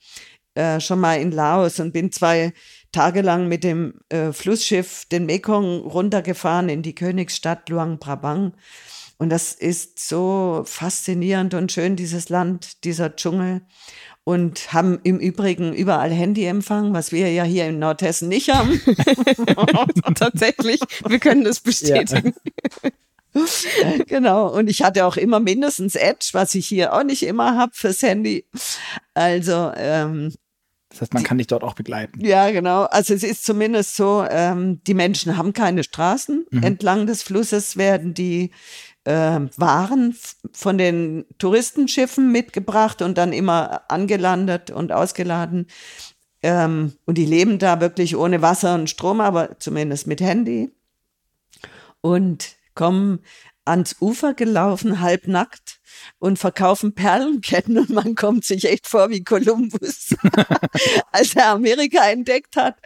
[0.56, 2.52] äh, schon mal in Laos und bin zwei
[2.92, 8.52] Tage lang mit dem äh, Flussschiff den Mekong runtergefahren in die Königsstadt Luang Prabang
[9.22, 13.62] und das ist so faszinierend und schön, dieses Land, dieser Dschungel.
[14.24, 18.82] Und haben im Übrigen überall Handyempfang, was wir ja hier in Nordhessen nicht haben.
[20.16, 22.34] Tatsächlich, wir können das bestätigen.
[23.36, 24.04] Ja.
[24.08, 24.48] genau.
[24.48, 28.02] Und ich hatte auch immer mindestens Edge, was ich hier auch nicht immer habe fürs
[28.02, 28.48] Handy.
[29.14, 30.34] Also ähm,
[30.92, 32.20] das heißt, man kann dich dort auch begleiten.
[32.24, 32.84] Ja, genau.
[32.84, 36.46] Also es ist zumindest so, ähm, die Menschen haben keine Straßen.
[36.50, 36.64] Mhm.
[36.64, 38.52] Entlang des Flusses werden die
[39.04, 40.16] äh, Waren
[40.54, 45.68] von den Touristenschiffen mitgebracht und dann immer angelandet und ausgeladen.
[46.43, 50.72] Ähm, und die leben da wirklich ohne Wasser und Strom, aber zumindest mit Handy.
[52.02, 53.20] Und kommen
[53.66, 55.80] ans Ufer gelaufen, halbnackt
[56.20, 60.16] und verkaufen Perlenketten und man kommt sich echt vor wie Kolumbus,
[61.12, 62.80] als er Amerika entdeckt hat.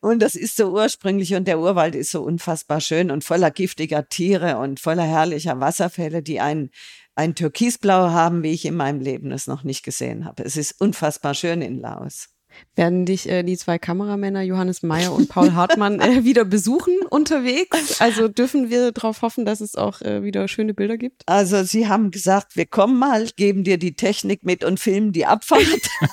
[0.00, 4.08] Und das ist so ursprünglich und der Urwald ist so unfassbar schön und voller giftiger
[4.08, 6.70] Tiere und voller herrlicher Wasserfälle, die ein
[7.16, 10.42] ein Türkisblau haben, wie ich in meinem Leben es noch nicht gesehen habe.
[10.42, 12.33] Es ist unfassbar schön in Laos.
[12.74, 18.00] Werden dich äh, die zwei Kameramänner Johannes Meyer und Paul Hartmann äh, wieder besuchen unterwegs?
[18.00, 21.22] Also dürfen wir darauf hoffen, dass es auch äh, wieder schöne Bilder gibt?
[21.26, 25.26] Also sie haben gesagt, wir kommen mal, geben dir die Technik mit und filmen die
[25.26, 25.64] Abfahrt.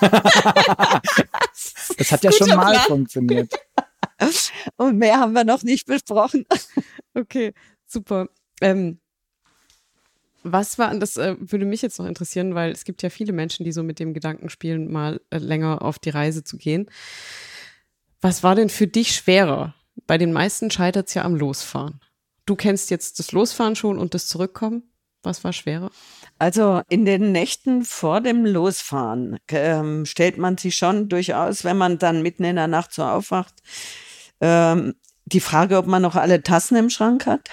[1.98, 2.86] das hat ja schon mal Plan.
[2.86, 3.52] funktioniert.
[4.76, 6.46] Und mehr haben wir noch nicht besprochen.
[7.14, 7.52] Okay,
[7.86, 8.28] super.
[8.60, 9.00] Ähm,
[10.42, 13.64] was war, das äh, würde mich jetzt noch interessieren, weil es gibt ja viele Menschen,
[13.64, 16.90] die so mit dem Gedanken spielen, mal äh, länger auf die Reise zu gehen.
[18.20, 19.74] Was war denn für dich schwerer?
[20.06, 22.00] Bei den meisten scheitert es ja am Losfahren.
[22.46, 24.82] Du kennst jetzt das Losfahren schon und das Zurückkommen.
[25.22, 25.90] Was war schwerer?
[26.38, 31.98] Also in den Nächten vor dem Losfahren ähm, stellt man sich schon durchaus, wenn man
[31.98, 33.54] dann mitten in der Nacht so aufwacht,
[34.40, 37.50] ähm, die Frage, ob man noch alle Tassen im Schrank hat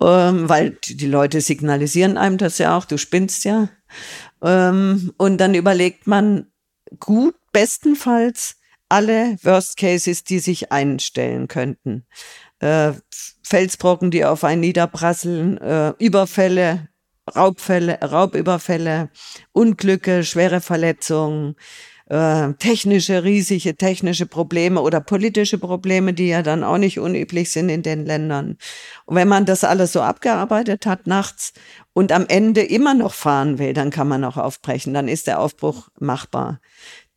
[0.00, 3.68] ähm, weil die Leute signalisieren einem das ja auch, du spinnst ja.
[4.42, 6.46] Ähm, und dann überlegt man
[7.00, 8.56] gut, bestenfalls
[8.88, 12.06] alle Worst Cases, die sich einstellen könnten.
[12.60, 12.92] Äh,
[13.42, 16.88] Felsbrocken, die auf einen niederprasseln, äh, Überfälle,
[17.34, 19.10] Raubfälle, Raubüberfälle,
[19.52, 21.56] Unglücke, schwere Verletzungen,
[22.08, 27.68] äh, technische, riesige technische Probleme oder politische Probleme, die ja dann auch nicht unüblich sind
[27.68, 28.56] in den Ländern.
[29.04, 31.52] Und wenn man das alles so abgearbeitet hat nachts
[31.92, 35.40] und am Ende immer noch fahren will, dann kann man auch aufbrechen, dann ist der
[35.40, 36.60] Aufbruch machbar.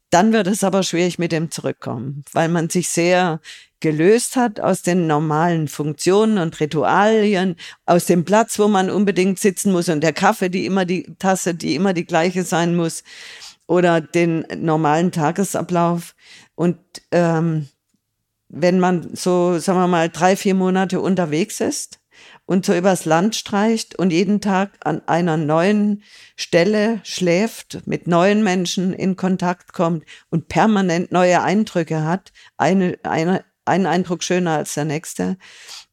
[0.10, 3.40] Dann wird es aber schwierig mit dem Zurückkommen, weil man sich sehr
[3.80, 9.72] gelöst hat aus den normalen Funktionen und Ritualien, aus dem Platz, wo man unbedingt sitzen
[9.72, 13.04] muss und der Kaffee, die immer die Tasse, die immer die gleiche sein muss
[13.72, 16.14] oder den normalen Tagesablauf.
[16.56, 16.78] Und
[17.12, 17.70] ähm,
[18.50, 22.02] wenn man so, sagen wir mal, drei, vier Monate unterwegs ist
[22.46, 26.04] und so übers Land streicht und jeden Tag an einer neuen
[26.36, 33.46] Stelle schläft, mit neuen Menschen in Kontakt kommt und permanent neue Eindrücke hat, eine, eine,
[33.64, 35.38] ein Eindruck schöner als der nächste,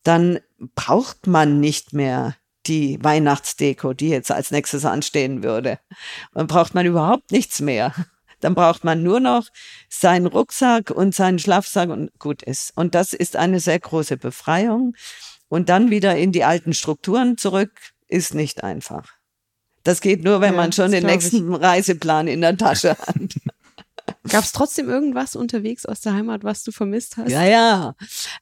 [0.02, 0.40] dann
[0.74, 2.34] braucht man nicht mehr
[2.68, 5.78] die Weihnachtsdeko, die jetzt als nächstes anstehen würde.
[6.34, 7.94] Dann braucht man überhaupt nichts mehr.
[8.40, 9.48] Dann braucht man nur noch
[9.88, 12.72] seinen Rucksack und seinen Schlafsack und gut ist.
[12.76, 14.94] Und das ist eine sehr große Befreiung.
[15.48, 17.72] Und dann wieder in die alten Strukturen zurück,
[18.06, 19.18] ist nicht einfach.
[19.82, 21.60] Das geht nur, wenn ja, man schon den nächsten ich.
[21.60, 23.16] Reiseplan in der Tasche hat.
[24.28, 27.30] Gab es trotzdem irgendwas unterwegs aus der Heimat, was du vermisst hast?
[27.30, 27.94] Ja, ja.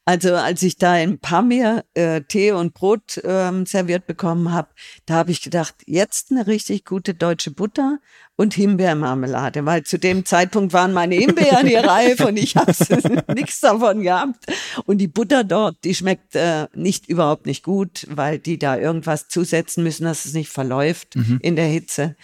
[0.05, 4.69] Also als ich da in Pamir äh, Tee und Brot ähm, serviert bekommen habe,
[5.07, 7.99] da habe ich gedacht, jetzt eine richtig gute deutsche Butter
[8.37, 12.73] und Himbeermarmelade, weil zu dem Zeitpunkt waren meine Himbeeren hier reif und ich habe
[13.35, 14.45] nichts davon gehabt.
[14.85, 19.29] Und die Butter dort, die schmeckt äh, nicht überhaupt nicht gut, weil die da irgendwas
[19.29, 21.39] zusetzen müssen, dass es nicht verläuft mhm.
[21.43, 22.17] in der Hitze.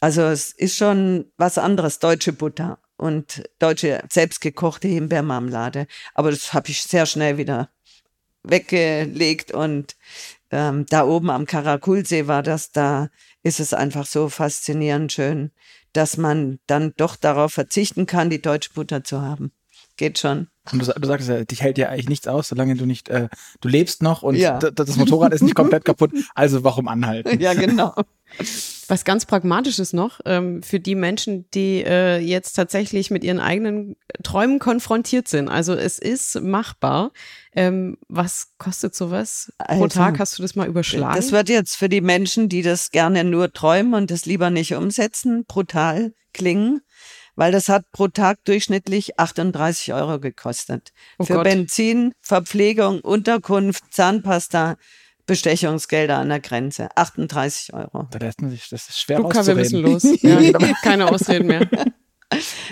[0.00, 5.86] Also es ist schon was anderes, deutsche Butter und deutsche selbstgekochte Himbeermarmelade.
[6.14, 7.70] Aber das habe ich sehr schnell wieder
[8.42, 9.96] weggelegt und
[10.50, 13.08] ähm, da oben am Karakulsee war das, da
[13.42, 15.50] ist es einfach so faszinierend schön,
[15.92, 19.52] dass man dann doch darauf verzichten kann, die deutsche Butter zu haben.
[19.96, 20.48] Geht schon.
[20.72, 23.28] Und du, du sagst ja, dich hält ja eigentlich nichts aus, solange du nicht, äh,
[23.60, 24.58] du lebst noch und Ja.
[24.58, 26.10] d- das Motorrad ist nicht komplett kaputt.
[26.34, 27.38] Also warum anhalten?
[27.40, 27.94] Ja, genau.
[28.88, 33.96] Was ganz Pragmatisches noch ähm, für die Menschen, die äh, jetzt tatsächlich mit ihren eigenen
[34.22, 35.48] Träumen konfrontiert sind.
[35.48, 37.12] Also es ist machbar.
[37.52, 40.18] Ähm, was kostet sowas pro Also, Tag?
[40.18, 41.14] Hast du das mal überschlagen?
[41.16, 44.74] Das wird jetzt für die Menschen, die das gerne nur träumen und das lieber nicht
[44.74, 46.82] umsetzen, brutal klingen,
[47.36, 50.92] weil das hat pro Tag durchschnittlich 38 Euro gekostet.
[51.18, 51.44] Oh für Gott.
[51.44, 54.76] Benzin, Verpflegung, Unterkunft, Zahnpasta,
[55.26, 56.88] Bestechungsgelder an der Grenze.
[56.94, 58.08] 38 Euro.
[58.10, 60.02] Da lässt man sich, das ist schwer Luca, wir müssen los.
[60.22, 60.42] Ja,
[60.82, 61.68] keine Ausreden mehr.
[61.70, 61.84] Ja.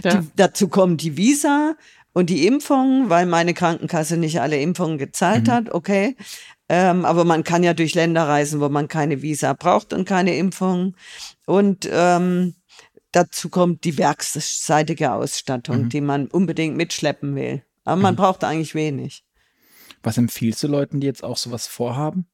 [0.04, 1.76] Die, dazu kommen die Visa
[2.12, 6.16] und die Impfungen, weil meine Krankenkasse nicht alle Impfungen gezahlt hat, okay.
[6.68, 10.36] Ähm, aber man kann ja durch Länder reisen, wo man keine Visa braucht und keine
[10.36, 10.96] Impfungen.
[11.46, 12.54] Und ähm,
[13.14, 17.64] dazu kommt die werksseitige Ausstattung, die man unbedingt mitschleppen will.
[17.84, 19.24] Aber man braucht eigentlich wenig.
[20.02, 22.26] Was empfiehlst du Leuten, die jetzt auch sowas vorhaben?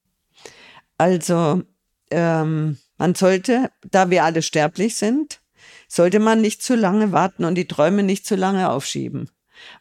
[0.98, 1.62] Also
[2.10, 5.40] ähm, man sollte, da wir alle sterblich sind,
[5.88, 9.30] sollte man nicht zu lange warten und die Träume nicht zu lange aufschieben,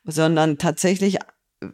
[0.04, 1.68] sondern tatsächlich äh,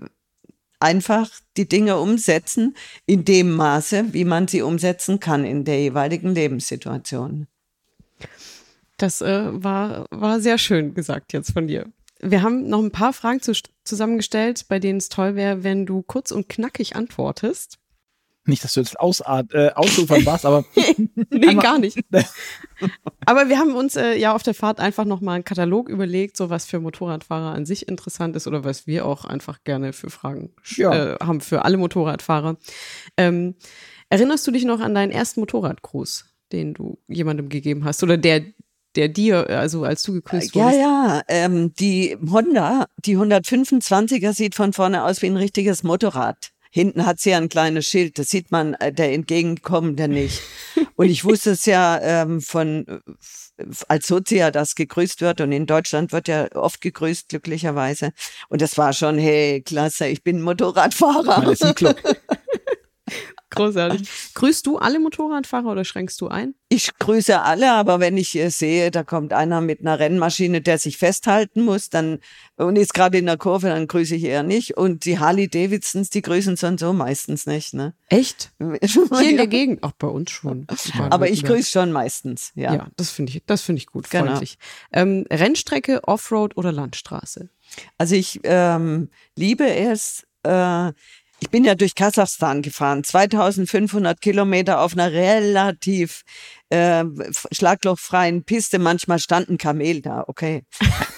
[0.79, 6.33] einfach die Dinge umsetzen in dem Maße, wie man sie umsetzen kann in der jeweiligen
[6.33, 7.47] Lebenssituation.
[8.97, 11.85] Das äh, war, war sehr schön gesagt jetzt von dir.
[12.21, 13.51] Wir haben noch ein paar Fragen zu,
[13.83, 17.77] zusammengestellt, bei denen es toll wäre, wenn du kurz und knackig antwortest.
[18.47, 20.63] Nicht, dass du jetzt ausart, äh, ausufern warst, aber
[21.31, 21.97] Nee, Einmal- gar nicht.
[23.25, 26.49] Aber wir haben uns äh, ja auf der Fahrt einfach nochmal einen Katalog überlegt, so
[26.51, 30.53] was für Motorradfahrer an sich interessant ist oder was wir auch einfach gerne für Fragen
[30.75, 31.13] Ja.
[31.15, 32.57] äh, haben für alle Motorradfahrer.
[33.17, 33.55] Ähm,
[34.09, 38.41] erinnerst du dich noch an deinen ersten Motorradgruß, den du jemandem gegeben hast oder der,
[38.95, 40.79] der dir, also als du gegrüßt Ja, wurdest?
[40.81, 46.51] ja, ähm, die Honda, die 125er sieht von vorne aus wie ein richtiges Motorrad.
[46.71, 50.41] Hinten hat sie ja ein kleines Schild, das sieht man äh, der Entgegenkommende nicht.
[50.97, 52.85] Und ich wusste es ja ähm, von,
[53.57, 58.11] äh, als Sozia, das gegrüßt wird und in Deutschland wird ja oft gegrüßt, glücklicherweise.
[58.49, 61.39] Und das war schon, hey, klasse, ich bin Motorradfahrer.
[61.41, 61.95] man ist Club.
[63.55, 64.07] Großartig.
[64.33, 66.53] Grüßt du alle Motorradfahrer oder schränkst du ein?
[66.69, 70.77] Ich grüße alle, aber wenn ich äh, sehe, da kommt einer mit einer Rennmaschine, der
[70.77, 72.19] sich festhalten muss, dann
[72.57, 74.77] und ist gerade in der Kurve, dann grüße ich eher nicht.
[74.77, 77.73] Und die Harley Davidsons, die grüßen so und so meistens nicht.
[77.73, 77.93] Ne?
[78.09, 78.51] Echt?
[78.59, 79.83] Hier in der Gegend?
[79.83, 80.67] Auch bei uns schon.
[81.09, 82.51] aber ich grüße schon meistens.
[82.55, 82.73] Ja.
[82.73, 84.25] Ja, das finde ich, das finde ich gut, Genau.
[84.25, 84.57] freundlich.
[84.91, 87.49] Ähm, Rennstrecke, Offroad oder Landstraße?
[87.97, 90.25] Also ich ähm, liebe es.
[90.43, 90.91] Äh,
[91.39, 96.23] ich bin ja durch Kasachstan gefahren, 2500 Kilometer auf einer relativ
[96.69, 97.03] äh,
[97.51, 98.79] schlaglochfreien Piste.
[98.79, 100.63] Manchmal stand ein Kamel da, okay.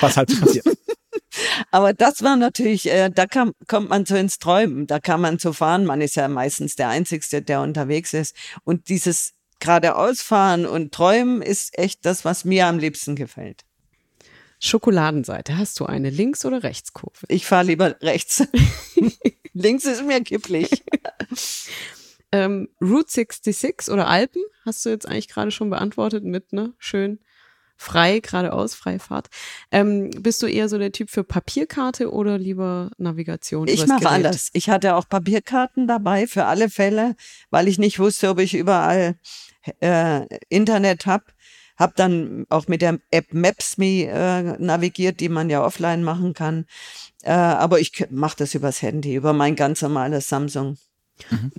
[0.00, 0.66] Was halt passiert.
[1.70, 5.38] Aber das war natürlich, äh, da kam, kommt man so ins Träumen, da kann man
[5.38, 5.84] so fahren.
[5.84, 8.34] Man ist ja meistens der Einzige, der unterwegs ist.
[8.64, 13.64] Und dieses geradeausfahren und Träumen ist echt das, was mir am liebsten gefällt.
[14.60, 17.26] Schokoladenseite, hast du eine Links- oder Rechtskurve?
[17.28, 18.46] Ich fahre lieber rechts.
[19.52, 20.70] Links ist mir kipplich.
[22.32, 26.74] Ähm, Route 66 oder Alpen, hast du jetzt eigentlich gerade schon beantwortet mit, ne?
[26.78, 27.18] Schön
[27.80, 29.28] frei, geradeaus, freie Fahrt.
[29.70, 33.66] Ähm, bist du eher so der Typ für Papierkarte oder lieber Navigation?
[33.68, 34.14] Ich mache Gerät?
[34.16, 34.50] anders.
[34.52, 37.16] Ich hatte auch Papierkarten dabei für alle Fälle,
[37.48, 39.16] weil ich nicht wusste, ob ich überall
[39.80, 41.32] äh, Internet hab.
[41.80, 46.66] Hab dann auch mit der App Maps.me äh, navigiert, die man ja offline machen kann.
[47.22, 50.76] Äh, aber ich mache das übers Handy, über mein ganz normales Samsung.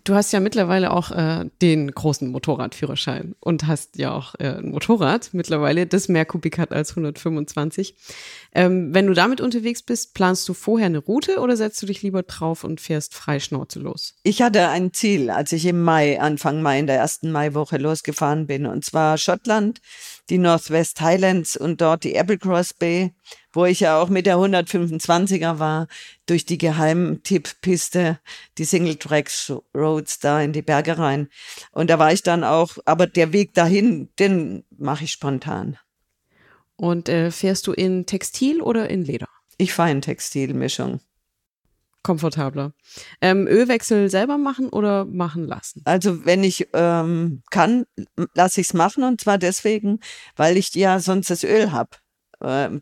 [0.03, 4.71] Du hast ja mittlerweile auch äh, den großen Motorradführerschein und hast ja auch äh, ein
[4.71, 7.95] Motorrad mittlerweile, das mehr Kubik hat als 125.
[8.53, 12.01] Ähm, wenn du damit unterwegs bist, planst du vorher eine Route oder setzt du dich
[12.01, 14.15] lieber drauf und fährst frei Schnauze los?
[14.23, 18.47] Ich hatte ein Ziel, als ich im Mai, Anfang Mai in der ersten Maiwoche losgefahren
[18.47, 19.81] bin, und zwar Schottland,
[20.31, 23.13] die Northwest Highlands und dort die Applecross Bay,
[23.51, 25.87] wo ich ja auch mit der 125er war,
[26.25, 28.17] durch die Geheimtipppiste,
[28.57, 31.27] die Single Tracks Roads da in die Berge rein.
[31.73, 35.77] Und da war ich dann auch, aber der Weg dahin, den mache ich spontan.
[36.77, 39.27] Und äh, fährst du in Textil oder in Leder?
[39.57, 41.01] Ich fahre in Textilmischung.
[42.03, 42.73] Komfortabler.
[43.21, 45.81] Ähm, Ölwechsel selber machen oder machen lassen?
[45.85, 47.85] Also wenn ich ähm, kann,
[48.33, 49.99] lasse ich es machen und zwar deswegen,
[50.35, 51.89] weil ich ja sonst das Öl habe.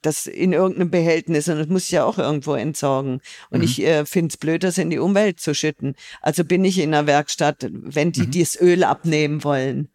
[0.01, 3.19] Das in irgendeinem Behältnis und das muss ich ja auch irgendwo entsorgen.
[3.49, 5.95] Und ich äh, finde es blöd, das in die Umwelt zu schütten.
[6.21, 9.89] Also bin ich in der Werkstatt, wenn die das Öl abnehmen wollen.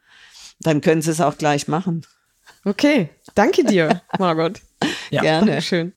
[0.61, 2.05] Dann können Sie es auch gleich machen.
[2.67, 4.61] Okay, danke dir, Margot.
[5.11, 5.23] Ja.
[5.23, 5.47] Gerne.
[5.47, 5.95] Dankeschön.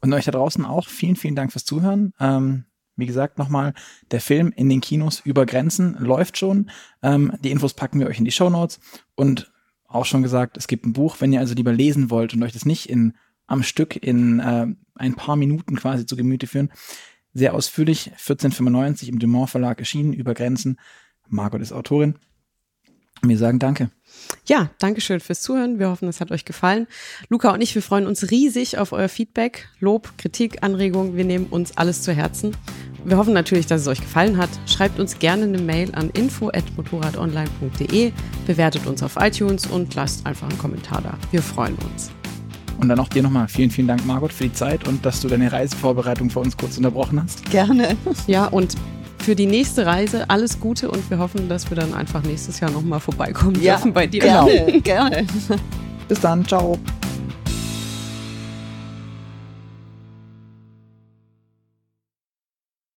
[0.00, 2.14] Und euch da draußen auch vielen, vielen Dank fürs Zuhören.
[2.20, 2.64] Ähm,
[3.00, 3.74] wie gesagt, nochmal,
[4.10, 6.70] der Film in den Kinos über Grenzen läuft schon.
[7.02, 8.80] Ähm, die Infos packen wir euch in die Show Notes.
[9.14, 9.50] Und
[9.88, 12.52] auch schon gesagt, es gibt ein Buch, wenn ihr also lieber lesen wollt und euch
[12.52, 13.14] das nicht in,
[13.46, 16.70] am Stück in äh, ein paar Minuten quasi zu Gemüte führen.
[17.32, 20.78] Sehr ausführlich, 1495 im Dumont Verlag erschienen, über Grenzen.
[21.28, 22.16] Margot ist Autorin.
[23.22, 23.90] Wir sagen Danke.
[24.46, 25.78] Ja, danke schön fürs Zuhören.
[25.78, 26.86] Wir hoffen, es hat euch gefallen.
[27.28, 31.16] Luca und ich, wir freuen uns riesig auf euer Feedback, Lob, Kritik, Anregungen.
[31.16, 32.56] Wir nehmen uns alles zu Herzen.
[33.04, 34.50] Wir hoffen natürlich, dass es euch gefallen hat.
[34.66, 38.12] Schreibt uns gerne eine Mail an info@motorradonline.de,
[38.46, 41.16] bewertet uns auf iTunes und lasst einfach einen Kommentar da.
[41.30, 42.10] Wir freuen uns.
[42.78, 45.28] Und dann auch dir nochmal vielen, vielen Dank, Margot, für die Zeit und dass du
[45.28, 47.50] deine Reisevorbereitung für uns kurz unterbrochen hast.
[47.50, 47.96] Gerne.
[48.26, 48.74] Ja, und
[49.22, 52.70] für die nächste Reise alles Gute und wir hoffen, dass wir dann einfach nächstes Jahr
[52.70, 54.20] nochmal vorbeikommen Ja, dürfen bei dir.
[54.20, 55.26] Gerne, gerne.
[56.08, 56.78] Bis dann, ciao.